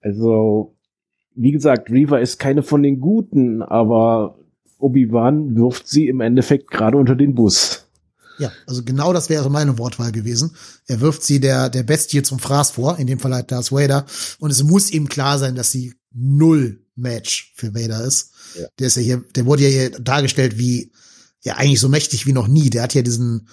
[0.00, 0.74] also
[1.38, 4.38] wie gesagt, Reaver ist keine von den Guten, aber
[4.78, 7.86] Obi-Wan wirft sie im Endeffekt gerade unter den Bus.
[8.38, 10.52] Ja, also genau das wäre meine Wortwahl gewesen.
[10.86, 14.06] Er wirft sie der, der Bestie zum Fraß vor, in dem Fall halt Darth Vader.
[14.38, 18.32] Und es muss ihm klar sein, dass sie null Match für Vader ist.
[18.58, 18.66] Ja.
[18.78, 20.92] Der ist ja hier, der wurde ja hier dargestellt wie,
[21.42, 22.70] ja, eigentlich so mächtig wie noch nie.
[22.70, 23.48] Der hat ja diesen,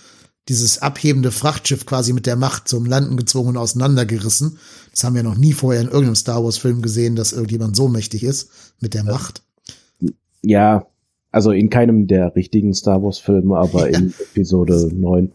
[0.47, 4.57] dieses abhebende Frachtschiff quasi mit der Macht zum Landen gezwungen und auseinandergerissen.
[4.91, 7.87] Das haben wir noch nie vorher in irgendeinem Star Wars Film gesehen, dass irgendjemand so
[7.87, 9.41] mächtig ist mit der Macht.
[10.43, 10.85] Ja,
[11.31, 13.97] also in keinem der richtigen Star Wars Filme, aber ja.
[13.97, 15.31] in Episode 9.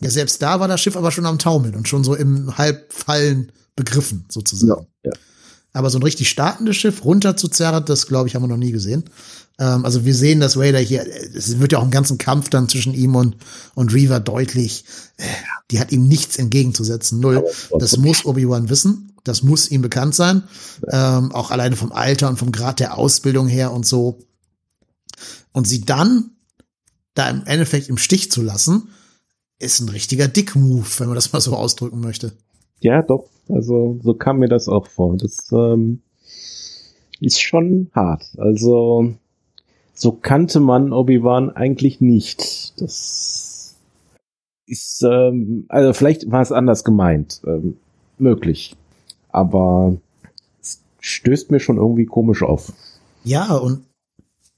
[0.00, 3.52] Ja, selbst da war das Schiff aber schon am Taumeln und schon so im Halbfallen
[3.74, 4.86] begriffen, sozusagen.
[5.04, 5.12] Ja, ja.
[5.76, 9.04] Aber so ein richtig startendes Schiff runterzuzerren, das glaube ich, haben wir noch nie gesehen.
[9.58, 12.68] Ähm, also wir sehen, dass Vader hier, es wird ja auch im ganzen Kampf dann
[12.68, 13.36] zwischen ihm und,
[13.74, 14.84] und Reaver deutlich,
[15.18, 15.24] äh,
[15.70, 17.44] die hat ihm nichts entgegenzusetzen, null.
[17.78, 20.44] Das muss Obi-Wan wissen, das muss ihm bekannt sein,
[20.90, 24.18] ähm, auch alleine vom Alter und vom Grad der Ausbildung her und so.
[25.52, 26.30] Und sie dann
[27.12, 28.88] da im Endeffekt im Stich zu lassen,
[29.58, 32.32] ist ein richtiger Dick-Move, wenn man das mal so ausdrücken möchte.
[32.80, 33.28] Ja, doch.
[33.48, 35.16] Also so kam mir das auch vor.
[35.16, 36.02] Das ähm,
[37.20, 38.24] ist schon hart.
[38.38, 39.14] Also
[39.94, 42.80] so kannte man Obi-Wan eigentlich nicht.
[42.80, 43.76] Das
[44.66, 47.76] ist, ähm, also vielleicht war es anders gemeint, ähm,
[48.18, 48.76] möglich.
[49.30, 49.96] Aber
[50.60, 52.72] es stößt mir schon irgendwie komisch auf.
[53.24, 53.84] Ja, und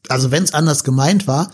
[0.08, 1.50] also wenn es anders gemeint war,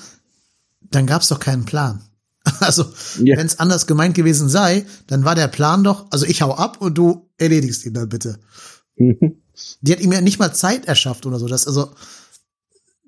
[0.80, 2.00] dann gab es doch keinen Plan.
[2.60, 2.84] Also,
[3.18, 3.38] yeah.
[3.38, 6.76] wenn es anders gemeint gewesen sei, dann war der Plan doch, also ich hau ab
[6.80, 8.38] und du erledigst ihn dann bitte.
[8.96, 11.46] Die hat ihm ja nicht mal Zeit erschafft oder so.
[11.46, 11.90] Das, also,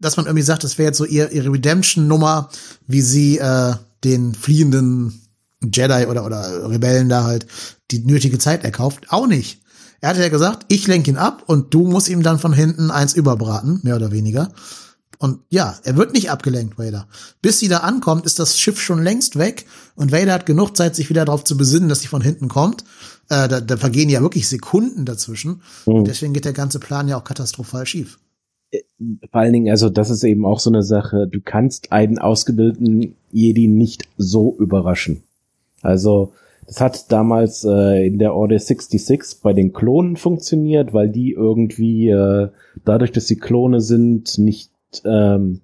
[0.00, 2.50] dass man irgendwie sagt, das wäre jetzt so ihr, ihre Redemption-Nummer,
[2.86, 5.20] wie sie äh, den fliehenden
[5.62, 7.46] Jedi oder, oder Rebellen da halt
[7.90, 9.06] die nötige Zeit erkauft.
[9.08, 9.60] Auch nicht.
[10.00, 12.90] Er hatte ja gesagt, ich lenke ihn ab und du musst ihm dann von hinten
[12.90, 14.52] eins überbraten, mehr oder weniger.
[15.18, 17.06] Und ja, er wird nicht abgelenkt, Vader.
[17.42, 20.94] Bis sie da ankommt, ist das Schiff schon längst weg und Vader hat genug Zeit,
[20.94, 22.84] sich wieder darauf zu besinnen, dass sie von hinten kommt.
[23.28, 25.62] Äh, da, da vergehen ja wirklich Sekunden dazwischen.
[25.86, 25.94] Mhm.
[25.94, 28.18] Und deswegen geht der ganze Plan ja auch katastrophal schief.
[28.70, 28.80] Äh,
[29.30, 33.14] vor allen Dingen, also das ist eben auch so eine Sache, du kannst einen ausgebildeten
[33.32, 35.22] Jedi nicht so überraschen.
[35.82, 36.32] Also
[36.66, 42.08] das hat damals äh, in der Order 66 bei den Klonen funktioniert, weil die irgendwie
[42.08, 42.48] äh,
[42.84, 44.70] dadurch, dass sie Klone sind, nicht
[45.04, 45.60] ähm,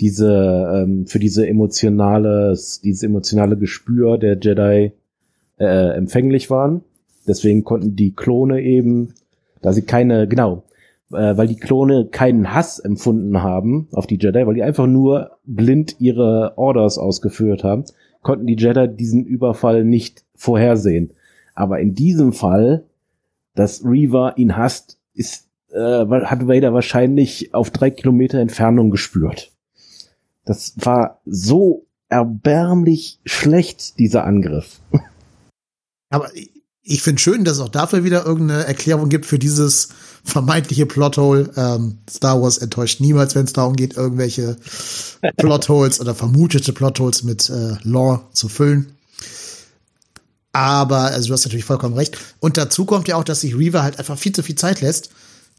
[0.00, 0.32] diese
[0.74, 4.92] ähm, für diese emotionale dieses emotionale Gespür der Jedi
[5.58, 6.82] äh, empfänglich waren.
[7.26, 9.14] Deswegen konnten die Klone eben,
[9.62, 10.64] da sie keine genau
[11.14, 15.38] äh, weil die Klone keinen Hass empfunden haben auf die Jedi, weil die einfach nur
[15.44, 17.84] blind ihre Orders ausgeführt haben,
[18.22, 21.12] konnten die Jedi diesen Überfall nicht vorhersehen.
[21.54, 22.84] Aber in diesem Fall,
[23.54, 29.52] dass Reaver ihn hasst, ist, äh, hat Vader wahrscheinlich auf drei Kilometer Entfernung gespürt.
[30.44, 34.80] Das war so erbärmlich schlecht, dieser Angriff.
[36.10, 36.30] Aber
[36.86, 39.88] ich finde schön, dass es auch dafür wieder irgendeine Erklärung gibt für dieses
[40.22, 41.50] vermeintliche Plothole.
[41.56, 44.56] Ähm, Star Wars enttäuscht niemals, wenn es darum geht, irgendwelche
[45.38, 48.92] Plotholes oder vermutete Plotholes mit äh, Lore zu füllen.
[50.52, 52.16] Aber, also du hast natürlich vollkommen recht.
[52.38, 55.10] Und dazu kommt ja auch, dass sich Reaver halt einfach viel zu viel Zeit lässt.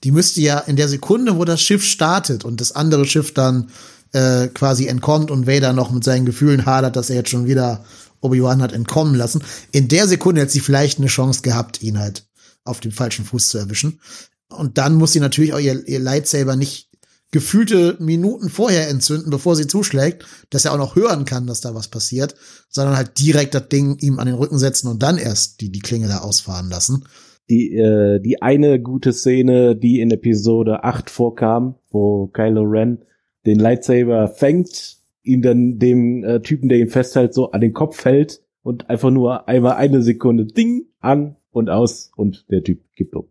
[0.05, 3.71] Die müsste ja in der Sekunde, wo das Schiff startet und das andere Schiff dann
[4.11, 7.83] äh, quasi entkommt und Vader noch mit seinen Gefühlen hadert, dass er jetzt schon wieder
[8.21, 9.43] Obi-Wan hat entkommen lassen.
[9.71, 12.27] In der Sekunde hat sie vielleicht eine Chance gehabt, ihn halt
[12.63, 13.99] auf dem falschen Fuß zu erwischen.
[14.47, 16.89] Und dann muss sie natürlich auch ihr, ihr Lightsaber nicht
[17.31, 21.73] gefühlte Minuten vorher entzünden, bevor sie zuschlägt, dass er auch noch hören kann, dass da
[21.73, 22.35] was passiert,
[22.69, 25.81] sondern halt direkt das Ding ihm an den Rücken setzen und dann erst die, die
[25.81, 27.05] Klinge da ausfahren lassen.
[27.49, 33.05] Die, äh, die eine gute Szene, die in Episode 8 vorkam, wo Kylo Ren
[33.45, 37.97] den Lightsaber fängt ihn dann dem äh, Typen, der ihn festhält, so an den Kopf
[37.97, 43.15] fällt und einfach nur einmal eine Sekunde Ding an und aus und der Typ gibt
[43.15, 43.27] um.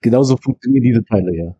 [0.00, 1.56] Genauso funktionieren diese Teile ja.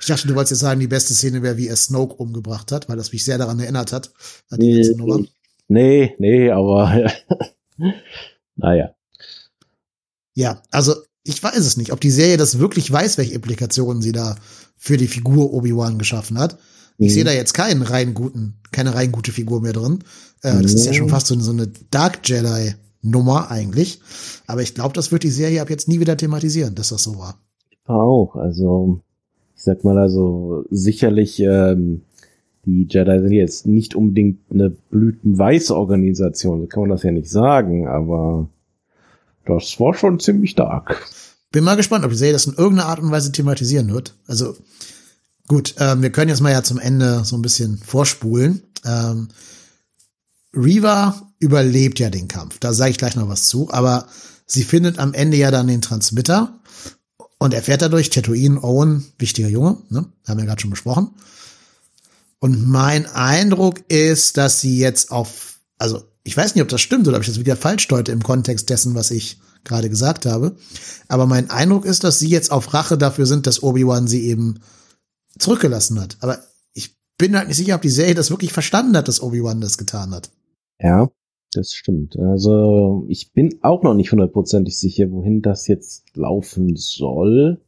[0.00, 2.88] Ich dachte, du wolltest jetzt sagen, die beste Szene wäre, wie er Snoke umgebracht hat,
[2.88, 4.12] weil das mich sehr daran erinnert hat.
[4.50, 4.82] Nee,
[5.68, 7.10] nee, nee, aber
[8.56, 8.93] naja.
[10.34, 14.12] Ja, also ich weiß es nicht, ob die Serie das wirklich weiß, welche Implikationen sie
[14.12, 14.36] da
[14.76, 16.58] für die Figur Obi-Wan geschaffen hat.
[16.98, 17.14] Ich mhm.
[17.14, 20.00] sehe da jetzt keinen rein guten, keine rein gute Figur mehr drin.
[20.42, 24.00] Äh, das ist ja schon fast so, so eine Dark Jedi Nummer eigentlich.
[24.46, 27.18] Aber ich glaube, das wird die Serie ab jetzt nie wieder thematisieren, dass das so
[27.18, 27.38] war.
[27.86, 29.00] Auch, also
[29.56, 32.02] ich sag mal also sicherlich ähm,
[32.64, 37.30] die Jedi sind jetzt nicht unbedingt eine blütenweiße Organisation, so kann man das ja nicht
[37.30, 38.48] sagen, aber
[39.46, 41.02] das war schon ziemlich dark.
[41.52, 44.14] Bin mal gespannt, ob die Serie das in irgendeiner Art und Weise thematisieren wird.
[44.26, 44.56] Also
[45.46, 48.62] Gut, ähm, wir können jetzt mal ja zum Ende so ein bisschen vorspulen.
[48.84, 49.28] Ähm,
[50.54, 54.06] Reva überlebt ja den Kampf, da sage ich gleich noch was zu, aber
[54.46, 56.58] sie findet am Ende ja dann den Transmitter
[57.38, 60.06] und erfährt dadurch Tatooine, Owen, wichtiger Junge, ne?
[60.26, 61.10] haben wir gerade schon besprochen.
[62.38, 67.06] Und mein Eindruck ist, dass sie jetzt auf, also ich weiß nicht, ob das stimmt
[67.06, 70.56] oder ob ich das wieder falsch deute im Kontext dessen, was ich gerade gesagt habe.
[71.06, 74.60] Aber mein Eindruck ist, dass sie jetzt auf Rache dafür sind, dass Obi-Wan sie eben
[75.38, 76.16] zurückgelassen hat.
[76.20, 76.38] Aber
[76.72, 79.76] ich bin halt nicht sicher, ob die Serie das wirklich verstanden hat, dass Obi-Wan das
[79.76, 80.30] getan hat.
[80.80, 81.10] Ja,
[81.52, 82.18] das stimmt.
[82.18, 87.60] Also ich bin auch noch nicht hundertprozentig sicher, wohin das jetzt laufen soll.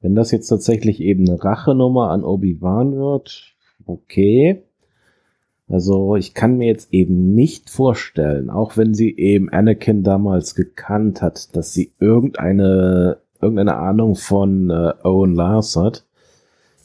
[0.00, 3.54] Wenn das jetzt tatsächlich eben eine Rachenummer an Obi-Wan wird,
[3.86, 4.63] okay.
[5.68, 11.22] Also ich kann mir jetzt eben nicht vorstellen, auch wenn sie eben Anakin damals gekannt
[11.22, 16.04] hat, dass sie irgendeine irgendeine Ahnung von äh, Owen Lars hat.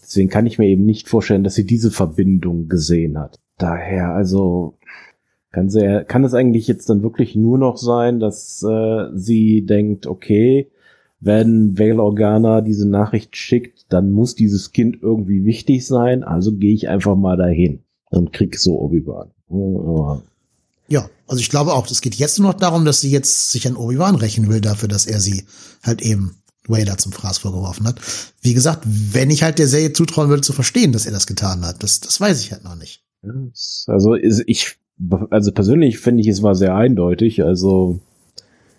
[0.01, 3.39] Deswegen kann ich mir eben nicht vorstellen, dass sie diese Verbindung gesehen hat.
[3.57, 4.75] Daher, also
[5.51, 10.07] kann sie, kann es eigentlich jetzt dann wirklich nur noch sein, dass äh, sie denkt,
[10.07, 10.69] okay,
[11.19, 16.73] wenn Vale Organa diese Nachricht schickt, dann muss dieses Kind irgendwie wichtig sein, also gehe
[16.73, 19.31] ich einfach mal dahin und krieg so Obi-Wan.
[20.87, 23.67] Ja, also ich glaube auch, es geht jetzt nur noch darum, dass sie jetzt sich
[23.67, 25.45] an Obi-Wan rächen will dafür, dass er sie
[25.83, 26.35] halt eben
[26.67, 27.99] Vader zum Fraß vorgeworfen hat.
[28.41, 31.65] Wie gesagt, wenn ich halt der Serie zutrauen würde zu verstehen, dass er das getan
[31.65, 33.03] hat, das, das weiß ich halt noch nicht.
[33.87, 34.77] Also ich,
[35.29, 37.99] also persönlich finde ich, es war sehr eindeutig, also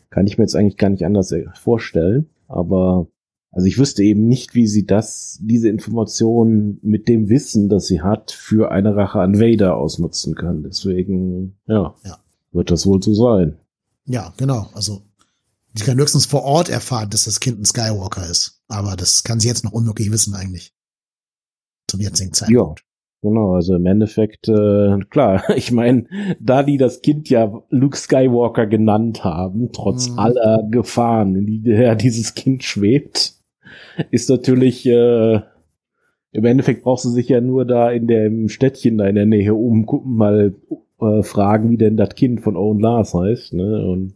[0.08, 3.06] kann ich mir jetzt eigentlich gar nicht anders vorstellen, aber
[3.52, 8.00] also ich wüsste eben nicht, wie sie das, diese Information mit dem Wissen, das sie
[8.00, 10.62] hat, für eine Rache an Vader ausnutzen kann.
[10.62, 12.18] Deswegen, ja, ja.
[12.52, 13.56] wird das wohl so sein.
[14.06, 14.68] Ja, genau.
[14.74, 15.02] Also
[15.74, 18.62] sie kann höchstens vor Ort erfahren, dass das Kind ein Skywalker ist.
[18.68, 20.72] Aber das kann sie jetzt noch unmöglich wissen eigentlich.
[21.88, 22.80] Zum jetzigen Zeitpunkt.
[22.80, 22.84] Ja.
[23.22, 26.06] Genau, also im Endeffekt, äh, klar, ich meine,
[26.40, 30.18] da die das Kind ja Luke Skywalker genannt haben, trotz mhm.
[30.18, 33.39] aller Gefahren, in die ja, dieses Kind schwebt,
[34.10, 35.40] ist natürlich, äh,
[36.32, 39.54] im Endeffekt brauchst du sich ja nur da in dem Städtchen da in der Nähe
[39.54, 40.54] umgucken, mal
[41.00, 43.86] äh, fragen, wie denn das Kind von Owen Lars heißt, ne?
[43.86, 44.14] Und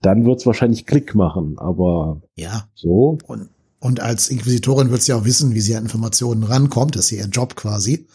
[0.00, 2.68] dann wird's wahrscheinlich Klick machen, aber ja.
[2.74, 3.18] so.
[3.26, 3.48] Und,
[3.80, 6.94] und als Inquisitorin wird sie auch wissen, wie sie an Informationen rankommt.
[6.94, 8.06] Das ist ihr Job quasi.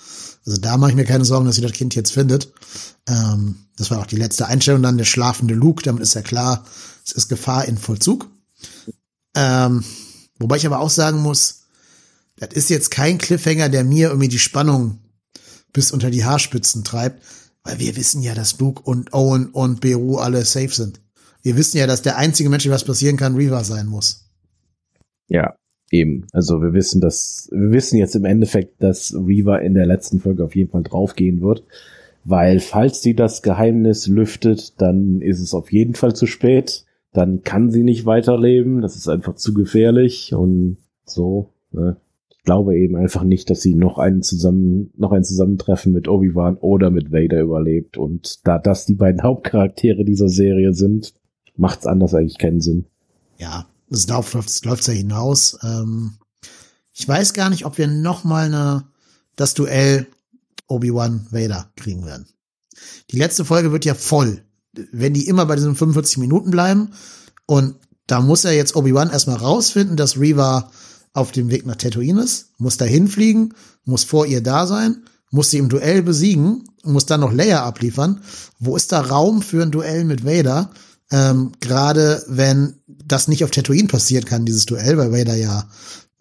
[0.45, 2.52] Also da mache ich mir keine Sorgen, dass sie das Kind jetzt findet.
[3.08, 5.84] Ähm, das war auch die letzte Einstellung dann, der schlafende Luke.
[5.84, 6.63] Damit ist ja klar,
[7.06, 8.30] es ist Gefahr in Vollzug.
[9.36, 9.84] Ähm,
[10.39, 11.65] wobei ich aber auch sagen muss,
[12.38, 14.99] das ist jetzt kein Cliffhanger, der mir irgendwie die Spannung
[15.73, 17.21] bis unter die Haarspitzen treibt,
[17.63, 21.02] weil wir wissen ja, dass Luke und Owen und Beru alle safe sind.
[21.41, 24.30] Wir wissen ja, dass der einzige Mensch, was passieren kann, Reaver sein muss.
[25.28, 25.56] Ja,
[25.91, 26.28] eben.
[26.32, 30.43] Also wir wissen, dass wir wissen jetzt im Endeffekt, dass Reaver in der letzten Folge
[30.43, 31.63] auf jeden Fall draufgehen wird,
[32.23, 36.86] weil falls sie das Geheimnis lüftet, dann ist es auf jeden Fall zu spät.
[37.12, 38.82] Dann kann sie nicht weiterleben.
[38.82, 41.54] Das ist einfach zu gefährlich und so.
[41.72, 41.98] Ne?
[42.30, 46.58] Ich glaube eben einfach nicht, dass sie noch einen zusammen, noch ein Zusammentreffen mit Obi-Wan
[46.58, 47.98] oder mit Vader überlebt.
[47.98, 51.13] Und da das die beiden Hauptcharaktere dieser Serie sind,
[51.56, 52.86] macht's anders eigentlich keinen Sinn.
[53.38, 55.58] Ja, es läuft, läuft ja hinaus.
[55.63, 56.13] Ähm,
[56.93, 58.86] ich weiß gar nicht, ob wir noch mal eine,
[59.36, 60.08] das Duell
[60.67, 62.28] Obi-Wan Vader kriegen werden.
[63.12, 64.43] Die letzte Folge wird ja voll.
[64.92, 66.89] Wenn die immer bei diesen 45 Minuten bleiben
[67.46, 67.76] und
[68.08, 70.72] da muss er jetzt Obi-Wan erstmal rausfinden, dass Reva
[71.13, 73.54] auf dem Weg nach Tatooine ist, muss da hinfliegen,
[73.86, 78.22] muss vor ihr da sein, muss sie im Duell besiegen, muss dann noch Leia abliefern.
[78.60, 80.72] Wo ist da Raum für ein Duell mit Vader?
[81.12, 85.68] Ähm, Gerade wenn das nicht auf Tatooine passieren kann, dieses Duell, weil Vader ja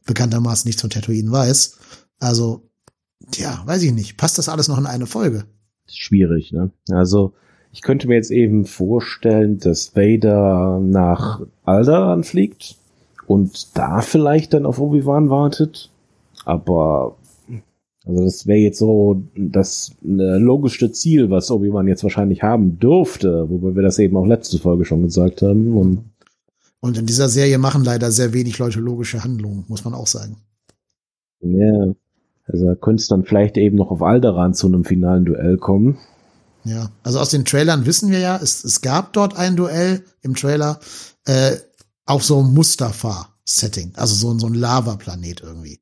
[0.06, 1.76] bekanntermaßen nichts von Tatooine weiß.
[2.18, 2.70] Also,
[3.36, 4.16] ja, weiß ich nicht.
[4.16, 5.44] Passt das alles noch in eine Folge?
[5.86, 6.70] Schwierig, ne?
[6.90, 7.34] Also,
[7.72, 12.76] ich könnte mir jetzt eben vorstellen, dass Vader nach Alderaan fliegt
[13.26, 15.90] und da vielleicht dann auf Obi-Wan wartet.
[16.44, 17.16] Aber
[18.06, 23.76] also das wäre jetzt so das logische Ziel, was Obi-Wan jetzt wahrscheinlich haben dürfte, wobei
[23.76, 25.76] wir das eben auch letzte Folge schon gesagt haben.
[25.76, 26.04] Und,
[26.80, 30.38] und in dieser Serie machen leider sehr wenig Leute logische Handlungen, muss man auch sagen.
[31.40, 31.94] Ja, yeah.
[32.46, 35.98] also könnte es dann vielleicht eben noch auf Alderan zu einem finalen Duell kommen.
[36.68, 40.34] Ja, also aus den Trailern wissen wir ja, es, es gab dort ein Duell im
[40.34, 40.80] Trailer
[41.24, 41.56] äh,
[42.04, 45.80] auf so einem Mustafa-Setting, also so, so ein Lava-Planet irgendwie.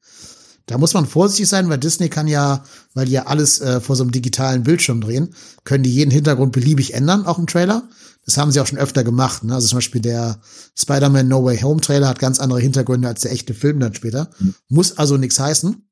[0.66, 3.96] Da muss man vorsichtig sein, weil Disney kann ja, weil die ja alles äh, vor
[3.96, 5.34] so einem digitalen Bildschirm drehen,
[5.64, 7.88] können die jeden Hintergrund beliebig ändern, auch im Trailer.
[8.24, 9.44] Das haben sie auch schon öfter gemacht.
[9.44, 9.54] Ne?
[9.54, 10.40] Also zum Beispiel der
[10.76, 14.30] Spider-Man No Way Home Trailer hat ganz andere Hintergründe als der echte Film dann später.
[14.40, 14.54] Mhm.
[14.68, 15.85] Muss also nichts heißen.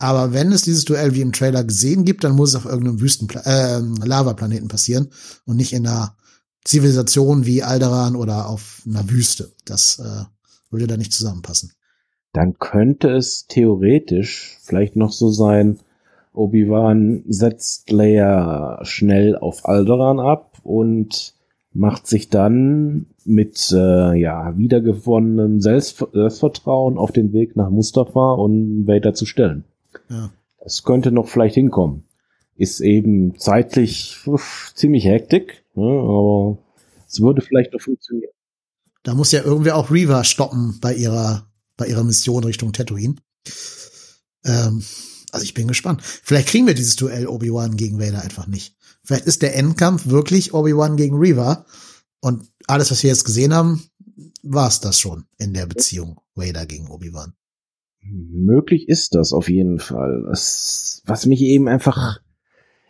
[0.00, 3.00] Aber wenn es dieses Duell wie im Trailer gesehen gibt, dann muss es auf irgendeinem
[3.00, 5.08] Wüsten äh, Lava-Planeten passieren
[5.44, 6.16] und nicht in einer
[6.64, 9.52] Zivilisation wie Alderan oder auf einer Wüste.
[9.64, 10.24] Das äh,
[10.70, 11.72] würde da nicht zusammenpassen
[12.32, 15.78] dann könnte es theoretisch vielleicht noch so sein,
[16.32, 21.34] Obi-Wan setzt Leia schnell auf Alderaan ab und
[21.72, 29.12] macht sich dann mit äh, ja wiedergewonnenem Selbstvertrauen auf den Weg nach Mustafa und Vader
[29.12, 29.64] zu stellen.
[30.10, 30.32] Ja.
[30.62, 32.04] Das könnte noch vielleicht hinkommen.
[32.56, 36.58] Ist eben zeitlich uff, ziemlich hektik, ne, aber
[37.08, 38.32] es würde vielleicht noch funktionieren.
[39.02, 41.46] Da muss ja irgendwie auch Reva stoppen bei ihrer
[41.78, 43.14] bei ihrer Mission Richtung Tatooine.
[44.44, 44.84] Ähm,
[45.32, 46.02] also ich bin gespannt.
[46.02, 48.76] Vielleicht kriegen wir dieses Duell Obi-Wan gegen Vader einfach nicht.
[49.02, 51.64] Vielleicht ist der Endkampf wirklich Obi-Wan gegen Reva
[52.20, 53.82] und alles, was wir jetzt gesehen haben,
[54.42, 57.32] war es das schon in der Beziehung Vader gegen Obi-Wan.
[58.02, 60.24] Möglich ist das auf jeden Fall.
[60.28, 62.20] Das, was mich eben einfach,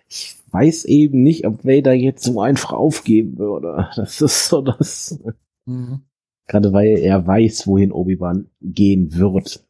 [0.08, 3.88] ich weiß eben nicht, ob Vader jetzt so einfach aufgeben würde.
[3.96, 5.18] Das ist so das.
[5.66, 6.02] Mhm.
[6.46, 9.64] Gerade weil er weiß, wohin Obi-Wan gehen wird.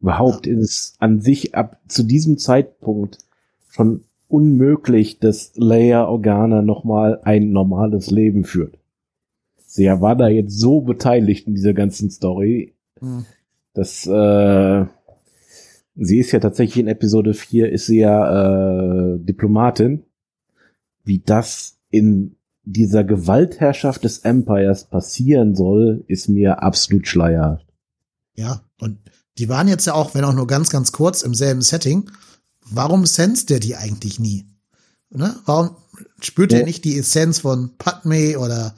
[0.00, 3.18] Überhaupt ist es an sich ab zu diesem Zeitpunkt
[3.68, 8.78] schon unmöglich, dass Leia Organa nochmal ein normales Leben führt.
[9.56, 13.26] Sie war da jetzt so beteiligt in dieser ganzen Story, mhm.
[13.74, 14.86] Dass äh,
[15.94, 20.04] sie ist ja tatsächlich in Episode 4 ist sie ja äh, Diplomatin.
[21.04, 27.66] Wie das in dieser Gewaltherrschaft des Empires passieren soll, ist mir absolut schleierhaft.
[28.34, 28.98] Ja, und
[29.38, 32.10] die waren jetzt ja auch, wenn auch nur ganz, ganz kurz im selben Setting.
[32.70, 34.46] Warum senst der die eigentlich nie?
[35.10, 35.34] Ne?
[35.46, 35.76] Warum
[36.20, 36.58] spürt ja.
[36.58, 38.74] er nicht die Essenz von Padme oder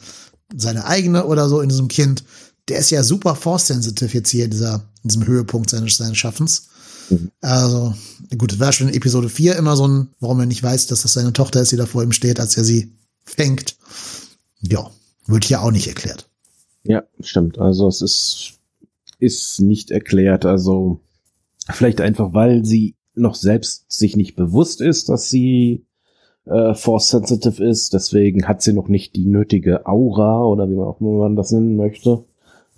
[0.54, 2.24] seine eigene oder so in diesem Kind?
[2.70, 6.68] Der ist ja super force-sensitive jetzt hier in, dieser, in diesem Höhepunkt seines, seines Schaffens.
[7.10, 7.30] Mhm.
[7.40, 7.94] Also,
[8.38, 11.02] gut, das war schon in Episode 4 immer so ein, warum er nicht weiß, dass
[11.02, 12.92] das seine Tochter ist, die da vor ihm steht, als er sie
[13.24, 13.76] fängt.
[14.60, 14.90] Ja,
[15.26, 16.28] wird hier auch nicht erklärt.
[16.84, 17.58] Ja, stimmt.
[17.58, 18.52] Also es ist,
[19.18, 20.44] ist nicht erklärt.
[20.46, 21.00] Also
[21.70, 25.84] vielleicht einfach, weil sie noch selbst sich nicht bewusst ist, dass sie
[26.46, 27.92] äh, force sensitive ist.
[27.92, 31.52] Deswegen hat sie noch nicht die nötige Aura oder wie man auch immer man das
[31.52, 32.24] nennen möchte.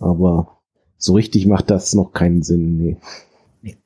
[0.02, 0.58] Aber
[0.98, 2.76] so richtig macht das noch keinen Sinn.
[2.78, 2.96] Nee.
[3.62, 3.76] nee.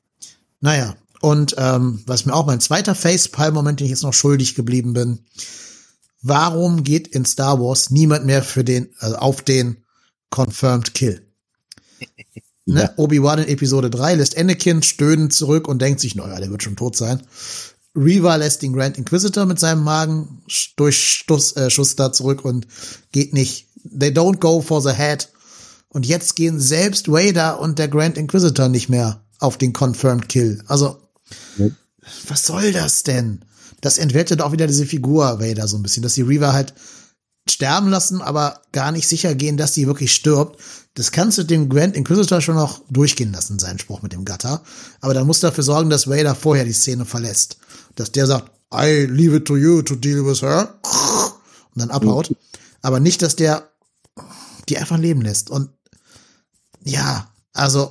[0.59, 4.93] Naja, und ähm, was mir auch mein zweiter Facepalm-Moment, den ich jetzt noch schuldig geblieben
[4.93, 5.19] bin,
[6.21, 9.83] warum geht in Star Wars niemand mehr für den, also auf den
[10.29, 11.25] Confirmed Kill?
[12.69, 12.81] Ne?
[12.81, 12.93] Ja.
[12.97, 16.75] Obi-Wan in Episode 3 lässt Anakin stöhnen zurück und denkt sich, naja, der wird schon
[16.75, 17.23] tot sein.
[17.95, 20.43] Reva lässt den Grand Inquisitor mit seinem Magen
[20.75, 22.67] durch Stuss, äh, Schuss da zurück und
[23.13, 23.69] geht nicht.
[23.97, 25.29] They don't go for the head.
[25.89, 30.63] Und jetzt gehen selbst Vader und der Grand Inquisitor nicht mehr auf den Confirmed Kill.
[30.67, 30.97] Also,
[31.57, 31.67] ja.
[32.27, 33.45] was soll das denn?
[33.81, 36.73] Das entwertet auch wieder diese Figur Vader so ein bisschen, dass die Reva halt
[37.49, 40.59] sterben lassen, aber gar nicht sicher gehen, dass sie wirklich stirbt.
[40.95, 44.63] Das kannst du dem Grand Inquisitor schon noch durchgehen lassen, seinen Spruch mit dem Gatter.
[44.99, 47.57] Aber dann musst du dafür sorgen, dass Vader vorher die Szene verlässt.
[47.95, 50.73] Dass der sagt, I leave it to you to deal with her.
[51.73, 52.35] Und dann abhaut.
[52.81, 53.69] Aber nicht, dass der
[54.69, 55.49] die einfach leben lässt.
[55.49, 55.69] Und
[56.87, 57.89] ja, also,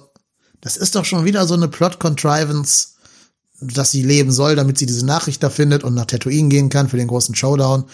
[0.60, 2.96] das ist doch schon wieder so eine Plot-Contrivance,
[3.60, 6.88] dass sie leben soll, damit sie diese Nachricht da findet und nach Tatooine gehen kann
[6.88, 7.84] für den großen Showdown.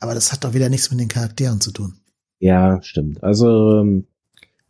[0.00, 1.94] Aber das hat doch wieder nichts mit den Charakteren zu tun.
[2.38, 3.22] Ja, stimmt.
[3.22, 4.06] Also, ähm,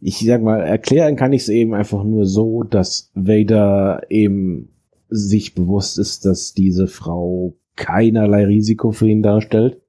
[0.00, 4.68] ich sag mal, erklären kann ich es eben einfach nur so, dass Vader eben
[5.08, 9.80] sich bewusst ist, dass diese Frau keinerlei Risiko für ihn darstellt.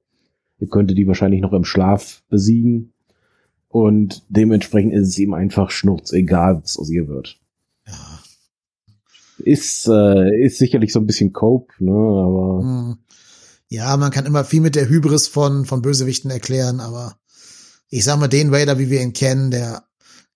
[0.60, 2.93] Er könnte die wahrscheinlich noch im Schlaf besiegen.
[3.74, 7.40] Und dementsprechend ist es ihm einfach schnurzegal, was aus ihr wird.
[7.84, 8.20] Ja.
[9.38, 12.60] Ist, äh, ist sicherlich so ein bisschen Cope, ne, aber.
[12.62, 12.98] Hm.
[13.68, 17.16] Ja, man kann immer viel mit der Hybris von, von Bösewichten erklären, aber
[17.88, 19.82] ich sag mal, den Vader, wie wir ihn kennen, der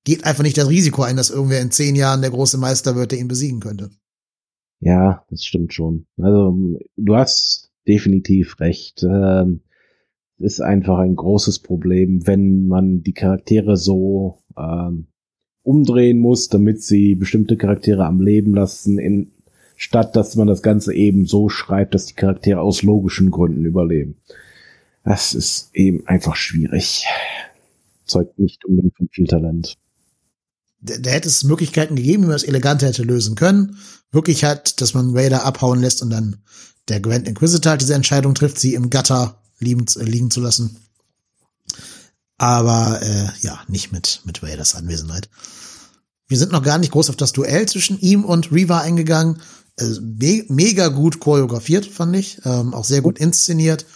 [0.02, 3.12] geht einfach nicht das Risiko ein, dass irgendwer in zehn Jahren der große Meister wird,
[3.12, 3.90] der ihn besiegen könnte.
[4.80, 6.08] Ja, das stimmt schon.
[6.16, 6.58] Also
[6.96, 9.04] du hast definitiv recht.
[9.04, 9.60] Ähm,
[10.38, 15.06] ist einfach ein großes Problem, wenn man die Charaktere so ähm,
[15.62, 19.32] umdrehen muss, damit sie bestimmte Charaktere am Leben lassen, in,
[19.76, 24.16] statt dass man das Ganze eben so schreibt, dass die Charaktere aus logischen Gründen überleben.
[25.04, 27.06] Das ist eben einfach schwierig.
[28.04, 29.76] Zeugt nicht unbedingt von viel Talent
[30.80, 33.76] da, da hätte es Möglichkeiten gegeben, wie man es eleganter hätte lösen können.
[34.10, 36.36] Wirklich halt, dass man Vader abhauen lässt und dann
[36.88, 40.76] der Grand Inquisitor halt diese Entscheidung trifft, sie im Gatter liegen, liegen zu lassen.
[42.36, 45.28] Aber äh, ja, nicht mit, mit Vaders Anwesenheit.
[46.28, 49.40] Wir sind noch gar nicht groß auf das Duell zwischen ihm und Reva eingegangen.
[49.76, 52.40] Äh, me mega gut choreografiert, fand ich.
[52.44, 53.86] Ähm, auch sehr gut inszeniert.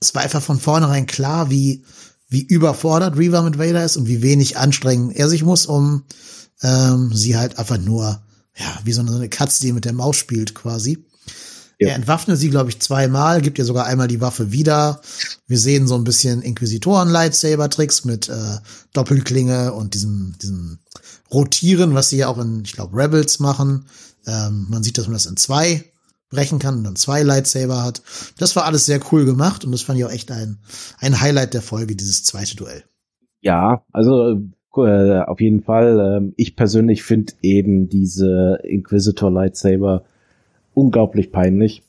[0.00, 1.84] Es war einfach von vornherein klar, wie,
[2.28, 6.04] wie überfordert Reva mit Vader ist und wie wenig anstrengen er sich muss, um
[6.62, 8.22] ähm, sie halt einfach nur
[8.56, 11.04] ja, wie so eine Katze, die mit der Maus spielt quasi.
[11.82, 11.88] Ja.
[11.88, 15.00] Er entwaffnet sie, glaube ich, zweimal, gibt ihr sogar einmal die Waffe wieder.
[15.46, 18.58] Wir sehen so ein bisschen Inquisitoren-Lightsaber-Tricks mit äh,
[18.92, 20.78] Doppelklinge und diesem, diesem
[21.32, 23.86] Rotieren, was sie ja auch in, ich glaube, Rebels machen.
[24.26, 25.84] Ähm, man sieht, dass man das in zwei
[26.30, 28.02] brechen kann und dann zwei Lightsaber hat.
[28.38, 30.58] Das war alles sehr cool gemacht und das fand ich auch echt ein,
[30.98, 32.84] ein Highlight der Folge, dieses zweite Duell.
[33.40, 34.40] Ja, also
[34.76, 36.22] äh, auf jeden Fall.
[36.22, 40.04] Äh, ich persönlich finde eben diese Inquisitor Lightsaber
[40.74, 41.82] unglaublich peinlich.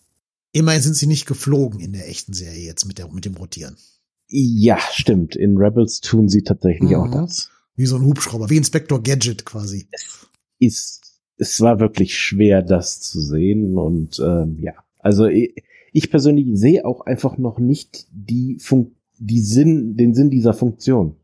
[0.52, 3.76] Immerhin sind sie nicht geflogen in der echten Serie jetzt mit, der, mit dem Rotieren.
[4.28, 5.36] Ja, stimmt.
[5.36, 6.96] In Rebels tun sie tatsächlich mhm.
[6.96, 7.50] auch das.
[7.76, 9.88] Wie so ein Hubschrauber, wie Inspector Gadget quasi.
[9.92, 10.28] Es
[10.60, 11.02] ist,
[11.38, 14.74] es war wirklich schwer, das zu sehen und ähm, ja.
[15.00, 15.56] Also ich,
[15.92, 21.16] ich persönlich sehe auch einfach noch nicht die Fun die Sinn, den Sinn dieser Funktion.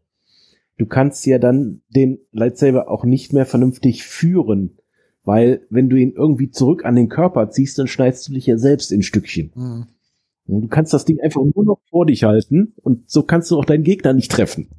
[0.77, 4.78] Du kannst ja dann den Lightsaber auch nicht mehr vernünftig führen
[5.29, 8.57] weil wenn du ihn irgendwie zurück an den Körper ziehst, dann schneidest du dich ja
[8.57, 9.51] selbst in Stückchen.
[9.53, 9.85] Mhm.
[10.47, 13.59] Und du kannst das Ding einfach nur noch vor dich halten und so kannst du
[13.59, 14.69] auch deinen Gegner nicht treffen.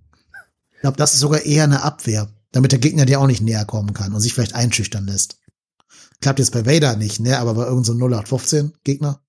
[0.75, 3.65] Ich glaube, das ist sogar eher eine Abwehr, damit der Gegner dir auch nicht näher
[3.65, 5.39] kommen kann und sich vielleicht einschüchtern lässt.
[6.21, 7.39] Klappt jetzt bei Vader nicht, ne?
[7.39, 9.21] Aber bei irgendeinem so 0815 Gegner?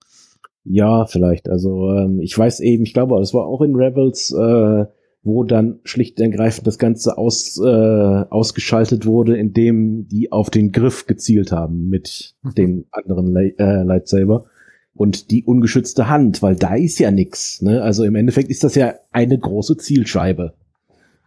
[0.64, 1.50] Ja, vielleicht.
[1.50, 4.86] Also ähm, ich weiß eben, ich glaube, es war auch in Rebels, äh,
[5.24, 10.72] wo dann schlicht und ergreifend das Ganze aus, äh, ausgeschaltet wurde, indem die auf den
[10.72, 12.56] Griff gezielt haben mit mhm.
[12.56, 14.46] den anderen Le äh, Lightsaber
[14.94, 17.62] und die ungeschützte Hand, weil da ist ja nix.
[17.62, 17.82] Ne?
[17.82, 20.54] Also im Endeffekt ist das ja eine große Zielscheibe.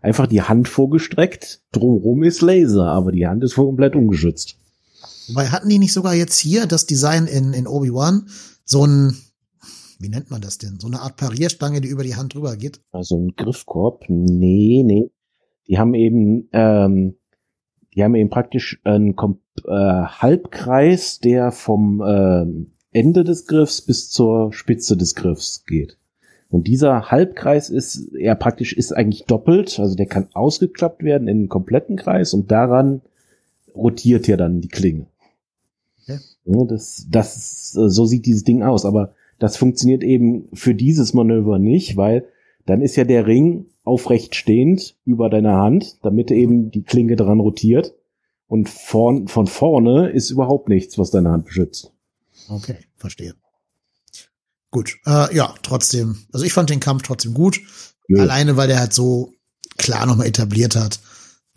[0.03, 4.57] Einfach die Hand vorgestreckt, drumrum ist Laser, aber die Hand ist komplett ungeschützt.
[5.33, 8.27] Weil hatten die nicht sogar jetzt hier das Design in, in Obi-Wan
[8.65, 9.17] so ein
[10.01, 10.79] wie nennt man das denn?
[10.81, 12.81] So eine Art Parierstange, die über die Hand drüber geht?
[12.93, 14.05] Also ein Griffkorb?
[14.09, 15.11] Nee, nee.
[15.69, 17.17] Die haben eben, ähm,
[17.95, 19.15] die haben eben praktisch einen
[19.67, 25.99] äh, Halbkreis, der vom äh, Ende des Griffs bis zur Spitze des Griffs geht.
[26.51, 31.39] Und dieser Halbkreis ist ja praktisch ist eigentlich doppelt, also der kann ausgeklappt werden in
[31.39, 33.01] einen kompletten Kreis und daran
[33.75, 35.07] rotiert ja dann die Klinge.
[36.03, 36.21] Okay.
[36.45, 38.85] Ja, das, das, so sieht dieses Ding aus.
[38.85, 39.15] Aber
[39.45, 42.27] das funktioniert eben für dieses Manöver nicht, weil
[42.65, 47.41] dann ist ja der Ring aufrecht stehend über deiner Hand, damit eben die Klinge dran
[47.41, 47.93] rotiert.
[48.47, 51.93] Und von, von vorne ist überhaupt nichts, was deine Hand beschützt.
[52.49, 53.35] Okay, verstehe.
[54.71, 56.17] Gut, äh, ja, trotzdem.
[56.33, 57.61] Also ich fand den Kampf trotzdem gut.
[58.09, 58.23] Ja.
[58.23, 59.35] Alleine, weil der halt so
[59.77, 61.01] klar nochmal etabliert hat,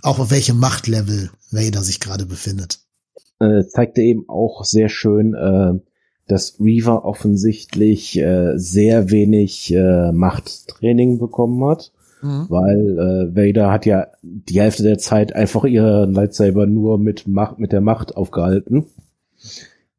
[0.02, 2.82] auch auf welchem Machtlevel Vader sich gerade befindet.
[3.40, 5.80] Äh, zeigte eben auch sehr schön, äh,
[6.28, 11.92] dass Reaver offensichtlich äh, sehr wenig äh, Machttraining bekommen hat.
[12.22, 12.46] Mhm.
[12.50, 17.60] Weil äh, Vader hat ja die Hälfte der Zeit einfach ihre Lightsaber nur mit Macht,
[17.60, 18.86] mit der Macht aufgehalten.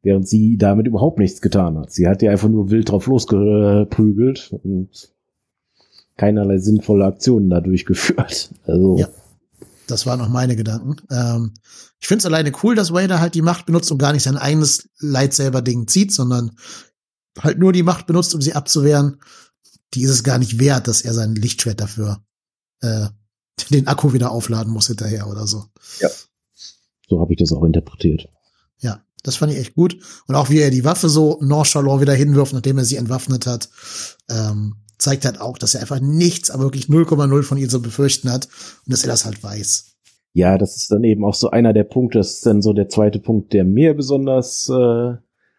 [0.01, 1.91] Während sie damit überhaupt nichts getan hat.
[1.91, 5.11] Sie hat ja einfach nur wild drauf losgeprügelt und
[6.15, 8.51] keinerlei sinnvolle Aktionen da durchgeführt.
[8.65, 8.97] Also.
[8.97, 9.07] Ja.
[9.89, 10.97] Das waren auch meine Gedanken.
[11.09, 11.53] Ähm,
[11.99, 14.37] ich finde es alleine cool, dass Vader halt die Macht benutzt und gar nicht sein
[14.37, 16.51] eigenes Lightsaber-Ding zieht, sondern
[17.39, 19.19] halt nur die Macht benutzt, um sie abzuwehren.
[19.93, 22.23] Die ist es gar nicht wert, dass er sein Lichtschwert dafür
[22.81, 23.07] äh,
[23.69, 25.65] den Akku wieder aufladen muss hinterher oder so.
[25.99, 26.09] Ja.
[27.07, 28.29] So habe ich das auch interpretiert.
[28.79, 29.97] Ja, das fand ich echt gut.
[30.27, 33.69] Und auch wie er die Waffe so nonchalant wieder hinwirft, nachdem er sie entwaffnet hat.
[34.29, 38.31] Ähm, zeigt halt auch, dass er einfach nichts, aber wirklich 0,0 von ihr zu befürchten
[38.31, 38.47] hat
[38.85, 39.95] und dass er das halt weiß.
[40.33, 42.89] Ja, das ist dann eben auch so einer der Punkte, das ist dann so der
[42.89, 45.15] zweite Punkt, der mir besonders äh,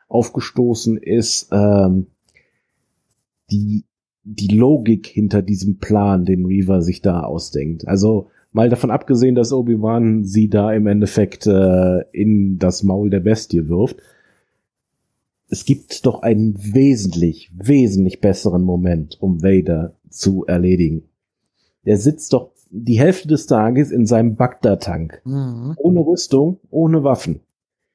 [0.09, 1.49] aufgestoßen ist.
[1.51, 2.07] Ähm,
[3.51, 3.85] die,
[4.23, 7.89] die Logik hinter diesem Plan, den Reaver sich da ausdenkt.
[7.89, 13.21] Also mal davon abgesehen, dass Obi-Wan sie da im Endeffekt äh, in das Maul der
[13.21, 13.97] Bestie wirft
[15.51, 21.09] es gibt doch einen wesentlich, wesentlich besseren Moment, um Vader zu erledigen.
[21.85, 25.23] Der sitzt doch die Hälfte des Tages in seinem Bagdad-Tank.
[25.25, 25.75] Mhm.
[25.77, 27.41] Ohne Rüstung, ohne Waffen.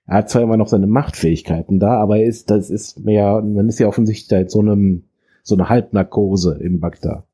[0.05, 3.69] Er hat zwar immer noch seine Machtfähigkeiten da, aber er ist, das ist mehr, man
[3.69, 5.05] ist ja offensichtlich halt so einem,
[5.41, 7.25] so eine Halbnarkose im Bagdad.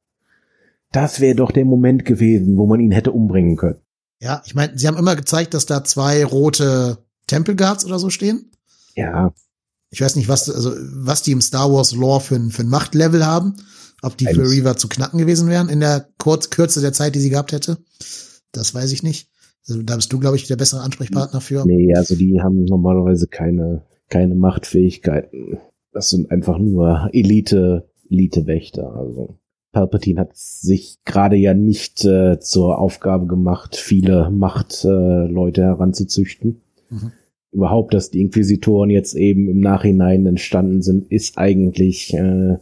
[0.91, 3.79] Das wäre doch der Moment gewesen, wo man ihn hätte umbringen können.
[4.19, 8.51] Ja, ich meine, sie haben immer gezeigt, dass da zwei rote Tempelguards oder so stehen.
[8.95, 9.33] Ja
[9.91, 12.69] ich weiß nicht, was, also, was die im Star Wars Lore für, ein, für ein
[12.69, 13.55] Machtlevel haben.
[14.01, 17.19] Ob die für Reaver zu knacken gewesen wären in der Kurz Kürze der Zeit, die
[17.19, 17.77] sie gehabt hätte.
[18.51, 19.29] Das weiß ich nicht.
[19.67, 21.65] Also, da bist du, glaube ich, der bessere Ansprechpartner für.
[21.67, 25.59] Nee, also die haben normalerweise keine, keine Machtfähigkeiten.
[25.91, 28.95] Das sind einfach nur Elite, Elite-Wächter.
[28.95, 29.37] Also
[29.71, 36.61] Palpatine hat sich gerade ja nicht äh, zur Aufgabe gemacht, viele Machtleute äh, heranzuzüchten.
[36.89, 37.11] Mhm.
[37.51, 42.57] Überhaupt, dass die Inquisitoren jetzt eben im Nachhinein entstanden sind, ist eigentlich äh,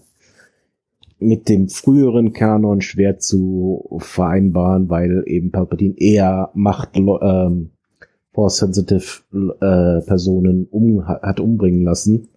[1.19, 7.71] mit dem früheren Kanon schwer zu vereinbaren, weil eben Palpatine eher Macht ähm,
[8.31, 12.29] Force-sensitive äh, Personen um, hat umbringen lassen,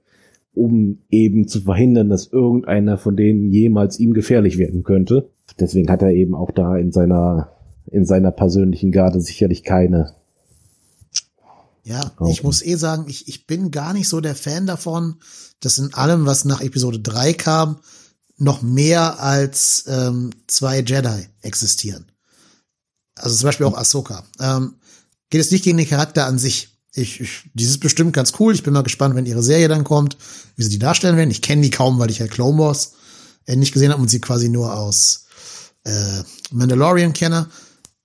[0.53, 5.31] um eben zu verhindern, dass irgendeiner von denen jemals ihm gefährlich werden könnte.
[5.61, 7.51] Deswegen hat er eben auch da in seiner
[7.91, 10.15] in seiner persönlichen Garde sicherlich keine
[11.85, 12.31] ja, okay.
[12.31, 15.17] ich muss eh sagen, ich, ich bin gar nicht so der Fan davon,
[15.61, 17.81] dass in allem, was nach Episode 3 kam,
[18.37, 22.11] noch mehr als ähm, zwei Jedi existieren.
[23.15, 24.25] Also zum Beispiel auch Ahsoka.
[24.41, 24.75] Ähm,
[25.31, 26.69] geht es nicht gegen den Charakter an sich.
[26.95, 28.55] Ich, ich, dieses ist bestimmt ganz cool.
[28.55, 30.17] Ich bin mal gespannt, wenn ihre Serie dann kommt,
[30.57, 31.31] wie sie die darstellen werden.
[31.31, 32.93] Ich kenne die kaum, weil ich halt Clone Wars
[33.47, 35.27] äh, nicht gesehen habe und sie quasi nur aus
[35.85, 37.49] äh, Mandalorian kenne.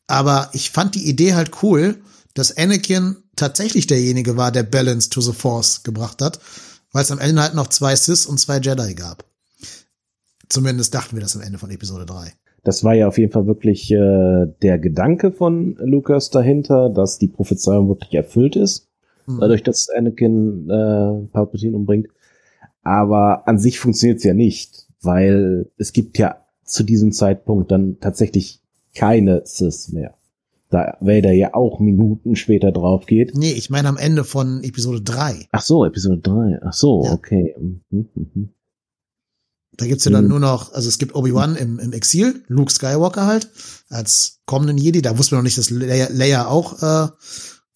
[0.07, 2.01] Aber ich fand die Idee halt cool,
[2.33, 6.39] dass Anakin tatsächlich derjenige war, der Balance to the Force gebracht hat,
[6.91, 9.23] weil es am Ende halt noch zwei Sith und zwei Jedi gab.
[10.49, 12.33] Zumindest dachten wir das am Ende von Episode 3.
[12.63, 17.27] Das war ja auf jeden Fall wirklich äh, der Gedanke von Lucas dahinter, dass die
[17.27, 18.89] Prophezeiung wirklich erfüllt ist,
[19.25, 19.39] mhm.
[19.39, 22.07] dadurch, dass Anakin äh, Palpatine umbringt.
[22.83, 27.99] Aber an sich funktioniert es ja nicht, weil es gibt ja zu diesem Zeitpunkt dann
[27.99, 28.61] tatsächlich
[28.95, 30.16] keine Sith mehr
[30.69, 33.35] da Vader ja auch Minuten später drauf geht.
[33.35, 35.47] Nee, ich meine am Ende von Episode 3.
[35.51, 36.59] Ach so, Episode 3.
[36.63, 37.11] Ach so, ja.
[37.11, 37.55] okay.
[37.59, 38.49] Mhm, mhm.
[39.77, 40.31] Da gibt's ja dann mhm.
[40.31, 43.49] nur noch, also es gibt Obi-Wan im, im Exil, Luke Skywalker halt,
[43.89, 45.01] als kommenden Jedi.
[45.01, 47.07] Da wusste man noch nicht, dass Leia, Leia auch äh,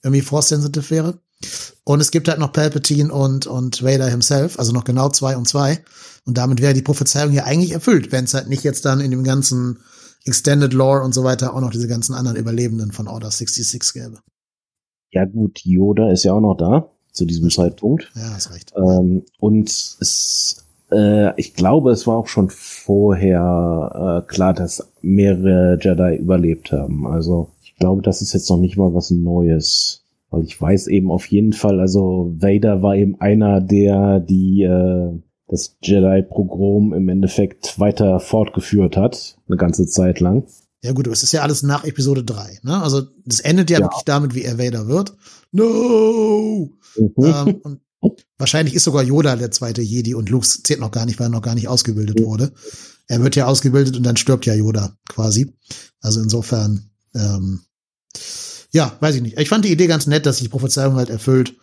[0.03, 1.19] irgendwie Force-sensitive wäre.
[1.83, 5.47] Und es gibt halt noch Palpatine und, und Vader himself, also noch genau zwei und
[5.47, 5.83] zwei.
[6.25, 9.11] Und damit wäre die Prophezeiung ja eigentlich erfüllt, wenn es halt nicht jetzt dann in
[9.11, 9.79] dem ganzen
[10.25, 14.19] Extended Lore und so weiter auch noch diese ganzen anderen Überlebenden von Order 66 gäbe.
[15.11, 18.11] Ja gut, Yoda ist ja auch noch da zu diesem Zeitpunkt.
[18.15, 18.73] Ja, hast recht.
[18.77, 25.77] Ähm, und es, äh, ich glaube, es war auch schon vorher äh, klar, dass mehrere
[25.81, 27.07] Jedi überlebt haben.
[27.07, 30.05] Also ich glaube, das ist jetzt noch nicht mal was Neues.
[30.29, 35.19] Weil ich weiß eben auf jeden Fall, also Vader war eben einer der, die äh,
[35.51, 40.47] das Jedi-Programm im Endeffekt weiter fortgeführt hat, eine ganze Zeit lang.
[40.81, 42.81] Ja gut, es ist ja alles nach Episode 3, ne?
[42.81, 43.85] Also das endet ja, ja.
[43.85, 45.15] wirklich damit, wie er Vader wird.
[45.51, 46.71] No!
[46.97, 47.13] Mhm.
[47.17, 51.19] Ähm, und wahrscheinlich ist sogar Yoda der zweite Jedi und Luke zählt noch gar nicht,
[51.19, 52.25] weil er noch gar nicht ausgebildet mhm.
[52.25, 52.51] wurde.
[53.07, 55.53] Er wird ja ausgebildet und dann stirbt ja Yoda quasi.
[55.99, 57.61] Also insofern, ähm,
[58.71, 59.37] ja, weiß ich nicht.
[59.37, 61.55] Ich fand die Idee ganz nett, dass sich die Prophezeiung halt erfüllt.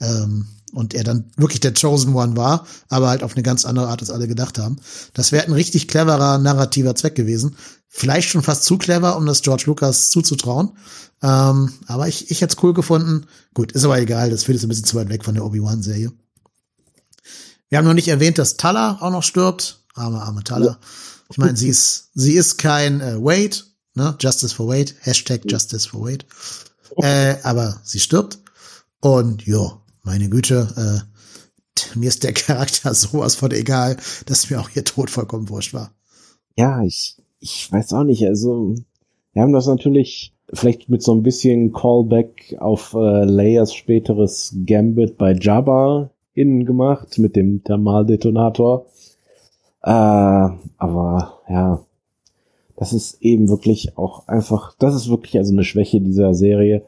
[0.00, 3.88] Ähm, und er dann wirklich der Chosen One war, aber halt auf eine ganz andere
[3.88, 4.76] Art, als alle gedacht haben.
[5.14, 7.56] Das wäre ein richtig cleverer narrativer Zweck gewesen.
[7.88, 10.72] Vielleicht schon fast zu clever, um das George Lucas zuzutrauen.
[11.22, 13.26] Ähm, aber ich, ich hätte es cool gefunden.
[13.54, 16.12] Gut, ist aber egal, das führt jetzt ein bisschen zu weit weg von der Obi-Wan-Serie.
[17.68, 19.84] Wir haben noch nicht erwähnt, dass Tala auch noch stirbt.
[19.94, 20.78] Arme, arme Tala.
[21.30, 23.56] Ich meine, sie ist, sie ist kein äh, Wade,
[23.96, 24.16] ne?
[24.20, 26.24] Justice for Wade, Hashtag Justice for Wade.
[27.02, 28.38] Äh, aber sie stirbt.
[29.00, 34.70] Und ja, meine Güte, äh, mir ist der Charakter sowas von egal, dass mir auch
[34.74, 35.92] ihr Tod vollkommen wurscht war.
[36.56, 38.24] Ja, ich, ich weiß auch nicht.
[38.26, 38.74] Also,
[39.32, 45.18] wir haben das natürlich vielleicht mit so ein bisschen Callback auf äh, Leias späteres Gambit
[45.18, 48.86] bei Jabba innen gemacht mit dem Thermaldetonator.
[49.82, 51.85] Äh, aber ja,
[52.76, 56.86] das ist eben wirklich auch einfach, das ist wirklich also eine Schwäche dieser Serie.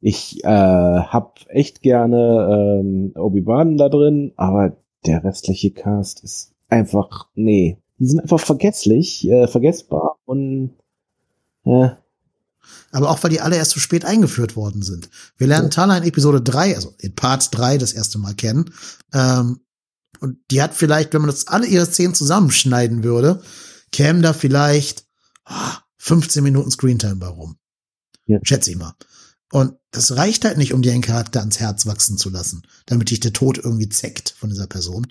[0.00, 4.76] Ich äh, hab echt gerne ähm, Obi-Wan da drin, aber
[5.06, 10.74] der restliche Cast ist einfach, nee, die sind einfach vergesslich, äh, vergessbar und
[11.64, 11.90] äh,
[12.92, 15.10] aber auch weil die alle erst zu spät eingeführt worden sind.
[15.36, 18.72] Wir lernen Tala in Episode 3, also in Part 3 das erste Mal kennen.
[19.12, 19.60] Ähm,
[20.20, 23.42] und die hat vielleicht, wenn man das alle ihre Szenen zusammenschneiden würde,
[23.92, 25.03] kämen da vielleicht
[25.98, 27.56] 15 Minuten Screentime bei rum.
[28.26, 28.38] Ja.
[28.42, 28.94] Schätze ich mal.
[29.52, 33.10] Und das reicht halt nicht, um dir einen Charakter ans Herz wachsen zu lassen, damit
[33.10, 35.06] dich der Tod irgendwie zeckt von dieser Person.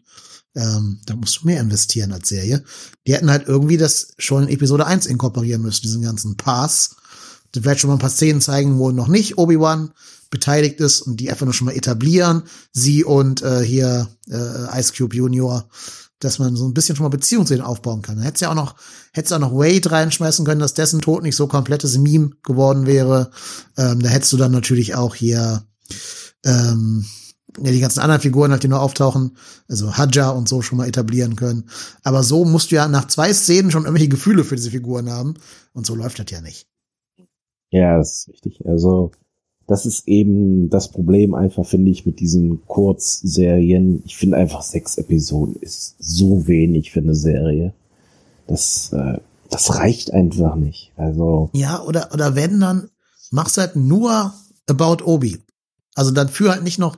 [0.56, 2.64] Ähm, da musst du mehr investieren als Serie.
[3.08, 6.96] Die hätten halt irgendwie das schon in Episode 1 inkorporieren müssen, diesen ganzen Pass.
[7.54, 9.94] Vielleicht schon mal ein paar Szenen zeigen, wo noch nicht Obi-Wan
[10.30, 12.44] beteiligt ist und die einfach nur schon mal etablieren.
[12.72, 15.70] Sie und äh, hier äh, Ice Cube Junior
[16.24, 18.16] dass man so ein bisschen schon mal Beziehung zu denen aufbauen kann.
[18.16, 18.76] Dann hättest ja auch noch,
[19.14, 23.32] hättest auch noch Wade reinschmeißen können, dass dessen Tod nicht so komplettes Meme geworden wäre.
[23.78, 25.64] Ähm, da hättest du dann natürlich auch hier
[26.46, 27.06] ähm,
[27.60, 30.88] ja, die ganzen anderen Figuren halt, die nur auftauchen, also Hadja und so schon mal
[30.88, 31.70] etablieren können.
[32.04, 35.36] Aber so musst du ja nach zwei Szenen schon irgendwelche Gefühle für diese Figuren haben.
[35.74, 36.68] Und so läuft das ja nicht.
[37.70, 38.66] Ja, das ist richtig.
[38.66, 39.12] Also,
[39.68, 44.04] das ist eben das Problem einfach, finde ich, mit diesen Kurzserien.
[44.06, 47.74] Ich finde einfach sechs Episoden ist so wenig für eine Serie.
[48.46, 50.92] Das, äh, das reicht einfach nicht.
[50.98, 51.50] Also.
[51.54, 52.90] Ja, oder, oder wenn dann,
[53.32, 54.34] machst halt nur
[54.68, 55.42] About Obi.
[55.96, 56.98] Also dann führ halt nicht noch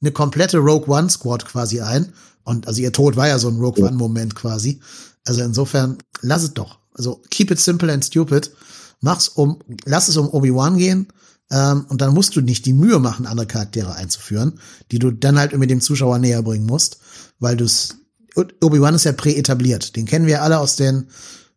[0.00, 2.12] eine komplette Rogue One Squad quasi ein.
[2.44, 3.84] Und also ihr Tod war ja so ein Rogue.
[3.84, 4.80] One Moment quasi.
[5.26, 6.78] Also insofern, lass es doch.
[6.94, 8.52] Also keep it simple and stupid.
[9.00, 11.08] Mach's um, lass es um Obi-Wan gehen
[11.50, 14.58] ähm, und dann musst du nicht die Mühe machen, andere Charaktere einzuführen,
[14.90, 16.98] die du dann halt mit dem Zuschauer näher bringen musst,
[17.38, 17.96] weil du's
[18.36, 19.96] Obi-Wan ist ja präetabliert.
[19.96, 21.06] Den kennen wir alle aus den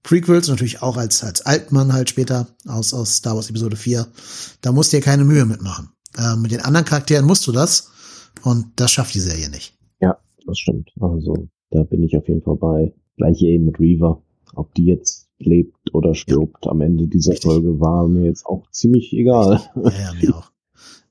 [0.03, 4.07] Prequels, natürlich auch als, als Altmann halt später aus, aus Star Wars Episode 4.
[4.61, 5.89] Da musst du dir keine Mühe mitmachen.
[6.17, 7.91] Ähm, mit den anderen Charakteren musst du das
[8.43, 9.77] und das schafft die Serie nicht.
[9.99, 10.89] Ja, das stimmt.
[10.99, 12.93] Also, da bin ich auf jeden Fall bei.
[13.17, 14.21] Gleiche eben mit Reaver.
[14.55, 16.71] Ob die jetzt lebt oder stirbt ja.
[16.71, 17.49] am Ende dieser Richtig.
[17.49, 19.61] Folge, war mir jetzt auch ziemlich egal.
[19.75, 20.51] Ja, ja mir auch.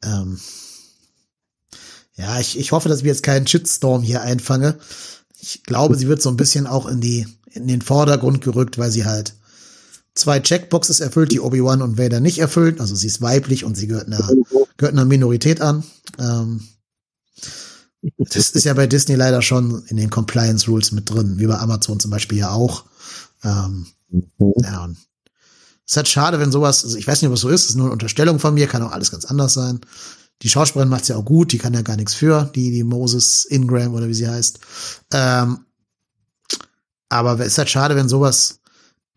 [0.04, 0.38] Ähm,
[2.16, 4.78] ja, ich, ich hoffe, dass ich jetzt keinen Shitstorm hier einfange.
[5.40, 8.90] Ich glaube, sie wird so ein bisschen auch in die, in den Vordergrund gerückt, weil
[8.90, 9.34] sie halt
[10.14, 12.80] zwei Checkboxes erfüllt, die Obi-Wan und Vader nicht erfüllt.
[12.80, 14.28] Also sie ist weiblich und sie gehört einer,
[14.76, 15.84] gehört einer Minorität an.
[16.18, 16.66] Ähm,
[18.18, 21.58] das ist ja bei Disney leider schon in den Compliance Rules mit drin, wie bei
[21.58, 22.84] Amazon zum Beispiel ja auch.
[23.44, 24.52] Ähm, Mhm.
[24.62, 24.96] Ja, und
[25.86, 27.70] es ist halt schade, wenn sowas, also ich weiß nicht, ob es so ist, es
[27.70, 29.80] ist nur eine Unterstellung von mir, kann auch alles ganz anders sein.
[30.42, 33.44] Die Schauspielerin macht's ja auch gut, die kann ja gar nichts für, die, die Moses
[33.46, 34.60] Ingram oder wie sie heißt.
[35.12, 35.60] Ähm,
[37.08, 38.60] aber es ist halt schade, wenn sowas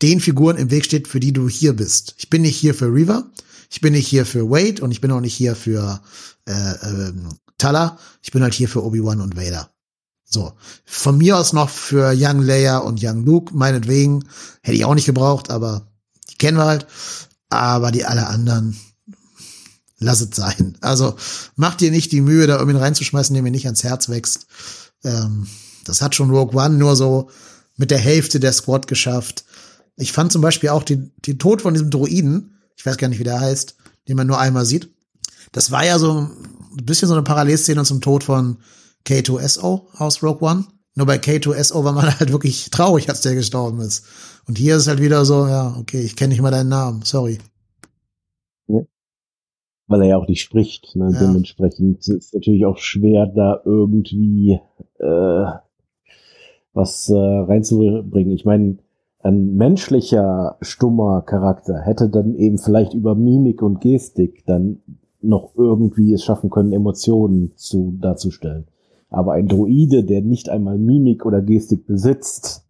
[0.01, 2.15] den Figuren im Weg steht, für die du hier bist.
[2.17, 3.29] Ich bin nicht hier für Reaver,
[3.69, 6.01] ich bin nicht hier für Wade und ich bin auch nicht hier für
[6.47, 7.13] äh, äh,
[7.57, 9.69] Tala, ich bin halt hier für Obi-Wan und Vader.
[10.31, 10.53] So.
[10.85, 14.23] Von mir aus noch für Young Leia und Young Luke, meinetwegen.
[14.61, 15.91] Hätte ich auch nicht gebraucht, aber
[16.29, 16.87] die kennen wir halt.
[17.49, 18.79] Aber die alle anderen,
[19.99, 20.77] lass es sein.
[20.79, 21.15] Also
[21.57, 24.47] macht dir nicht die Mühe, da irgendwie reinzuschmeißen, der mir nicht ans Herz wächst.
[25.03, 25.47] Ähm,
[25.83, 27.29] das hat schon Rogue One nur so
[27.75, 29.43] mit der Hälfte der Squad geschafft.
[29.97, 33.19] Ich fand zum Beispiel auch den, den Tod von diesem Droiden, ich weiß gar nicht,
[33.19, 33.75] wie der heißt,
[34.07, 34.89] den man nur einmal sieht.
[35.51, 38.59] Das war ja so ein bisschen so eine Parallelszene zum Tod von
[39.05, 40.65] K2SO aus Rogue One.
[40.95, 44.05] Nur bei K2SO war man halt wirklich traurig, als der gestorben ist.
[44.47, 47.37] Und hier ist halt wieder so, ja, okay, ich kenne nicht mal deinen Namen, sorry.
[48.67, 48.81] Ja.
[49.87, 50.95] Weil er ja auch nicht spricht.
[50.95, 51.11] Ne?
[51.13, 51.19] Ja.
[51.19, 54.59] Dementsprechend ist es natürlich auch schwer, da irgendwie
[54.99, 55.45] äh,
[56.73, 58.33] was äh, reinzubringen.
[58.33, 58.77] Ich meine,
[59.23, 64.81] ein menschlicher, stummer Charakter hätte dann eben vielleicht über Mimik und Gestik dann
[65.21, 68.65] noch irgendwie es schaffen können, Emotionen zu darzustellen.
[69.11, 72.65] Aber ein Droide, der nicht einmal Mimik oder Gestik besitzt,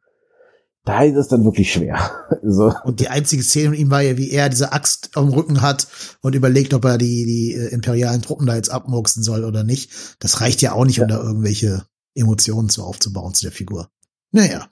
[0.83, 1.99] da ist es dann wirklich schwer.
[2.43, 2.73] so.
[2.83, 5.87] Und die einzige Szene von ihm war ja, wie er diese Axt am Rücken hat
[6.21, 10.17] und überlegt, ob er die, die äh, imperialen Truppen da jetzt abmurksen soll oder nicht.
[10.19, 11.83] Das reicht ja auch nicht, um da irgendwelche
[12.15, 13.89] Emotionen zu aufzubauen zu der Figur.
[14.31, 14.67] Naja.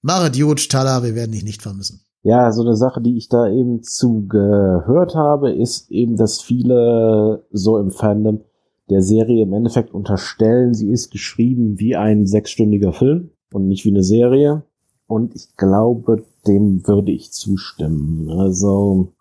[0.00, 2.00] Marit Juj, Tala, wir werden dich nicht vermissen.
[2.22, 7.44] Ja, so eine Sache, die ich da eben zu gehört habe, ist eben, dass viele
[7.50, 8.44] so im Fandom
[8.92, 13.90] der Serie im Endeffekt unterstellen, sie ist geschrieben wie ein sechsstündiger Film und nicht wie
[13.90, 14.62] eine Serie.
[15.06, 18.30] Und ich glaube, dem würde ich zustimmen.
[18.30, 19.12] Also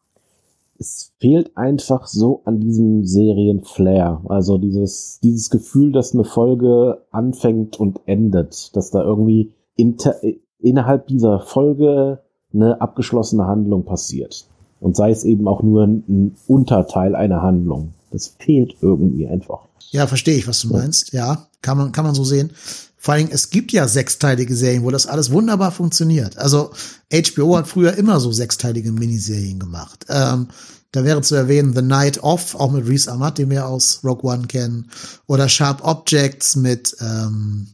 [0.80, 4.22] es fehlt einfach so an diesem Serienflair.
[4.26, 10.16] Also dieses, dieses Gefühl, dass eine Folge anfängt und endet, dass da irgendwie inter,
[10.60, 12.20] innerhalb dieser Folge
[12.54, 14.48] eine abgeschlossene Handlung passiert.
[14.80, 17.94] Und sei es eben auch nur ein Unterteil einer Handlung.
[18.12, 19.68] Das fehlt irgendwie einfach.
[19.92, 21.12] Ja, verstehe ich, was du meinst.
[21.14, 22.52] Ja, kann man, kann man so sehen.
[22.98, 26.38] Vor allem, es gibt ja sechsteilige Serien, wo das alles wunderbar funktioniert.
[26.38, 26.72] Also
[27.12, 30.06] HBO hat früher immer so sechsteilige Miniserien gemacht.
[30.08, 30.50] Ähm,
[30.92, 34.30] da wäre zu erwähnen The Night Off, auch mit Reese Ahmad, den wir aus Rogue
[34.30, 34.92] One kennen.
[35.26, 37.70] Oder Sharp Objects mit ähm,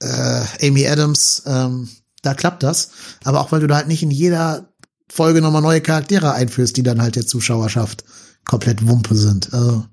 [0.00, 1.42] äh, Amy Adams.
[1.46, 1.88] Ähm,
[2.22, 2.90] da klappt das.
[3.24, 4.68] Aber auch weil du da halt nicht in jeder
[5.10, 8.04] Folge nochmal neue Charaktere einführst, die dann halt der Zuschauerschaft
[8.44, 9.52] komplett Wumpe sind.
[9.52, 9.86] Also,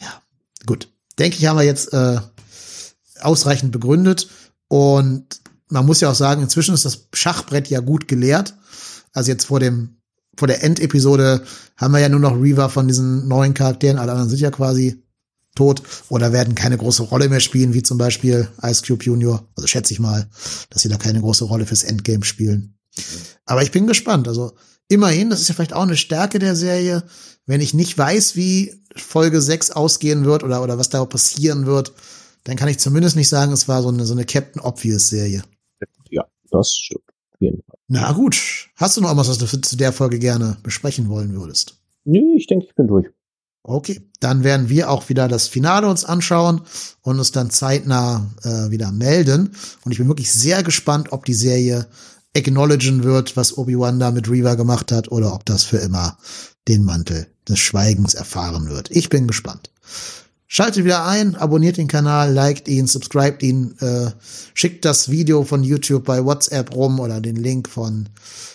[0.00, 0.22] ja,
[0.66, 0.88] gut.
[1.18, 2.20] Denke ich, haben wir jetzt äh,
[3.20, 4.28] ausreichend begründet.
[4.68, 8.54] Und man muss ja auch sagen, inzwischen ist das Schachbrett ja gut geleert.
[9.12, 9.96] Also jetzt vor dem,
[10.36, 11.44] vor der Endepisode
[11.76, 13.98] haben wir ja nur noch Reaver von diesen neuen Charakteren.
[13.98, 15.02] Alle anderen sind ja quasi
[15.54, 19.46] tot oder werden keine große Rolle mehr spielen, wie zum Beispiel Ice Cube Junior.
[19.56, 20.28] Also schätze ich mal,
[20.70, 22.78] dass sie da keine große Rolle fürs Endgame spielen.
[23.44, 24.28] Aber ich bin gespannt.
[24.28, 24.54] Also
[24.92, 27.02] immerhin, das ist ja vielleicht auch eine Stärke der Serie,
[27.46, 31.92] wenn ich nicht weiß, wie Folge 6 ausgehen wird oder, oder was da passieren wird,
[32.44, 35.42] dann kann ich zumindest nicht sagen, es war so eine, so eine Captain Obvious Serie.
[36.10, 37.02] Ja, das stimmt.
[37.88, 38.70] Na gut.
[38.76, 41.76] Hast du noch was, was du zu der Folge gerne besprechen wollen würdest?
[42.04, 43.06] Nö, ich denke, ich bin durch.
[43.64, 46.62] Okay, dann werden wir auch wieder das Finale uns anschauen
[47.02, 49.54] und uns dann zeitnah äh, wieder melden.
[49.84, 51.86] Und ich bin wirklich sehr gespannt, ob die Serie
[52.34, 56.16] acknowledgen wird, was Obi-Wan da mit Reaver gemacht hat, oder ob das für immer
[56.68, 58.90] den Mantel des Schweigens erfahren wird.
[58.90, 59.70] Ich bin gespannt.
[60.46, 64.10] Schaltet wieder ein, abonniert den Kanal, liked ihn, subscribt ihn, äh,
[64.52, 68.10] schickt das Video von YouTube bei WhatsApp rum oder den Link von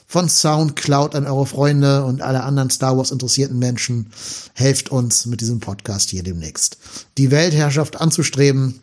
[0.09, 4.11] von Soundcloud an eure Freunde und alle anderen Star Wars interessierten Menschen.
[4.53, 6.77] Helft uns mit diesem Podcast hier demnächst,
[7.17, 8.79] die Weltherrschaft anzustreben.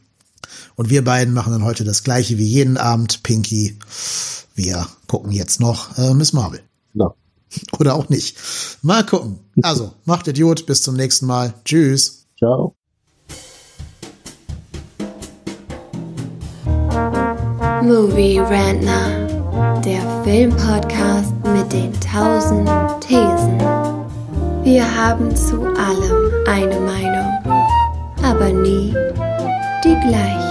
[0.74, 3.22] Und wir beiden machen dann heute das gleiche wie jeden Abend.
[3.22, 3.78] Pinky,
[4.54, 6.60] wir gucken jetzt noch äh, Miss Marvel.
[6.94, 7.14] Ja.
[7.78, 8.36] Oder auch nicht.
[8.82, 9.40] Mal gucken.
[9.62, 11.54] Also, macht Idiot, bis zum nächsten Mal.
[11.64, 12.26] Tschüss.
[12.38, 12.74] Ciao.
[17.82, 19.24] Movie Rantner
[19.84, 22.68] der Filmpodcast mit den tausend
[23.00, 23.58] Thesen.
[24.62, 27.74] Wir haben zu allem eine Meinung,
[28.22, 28.94] aber nie
[29.84, 30.43] die gleiche.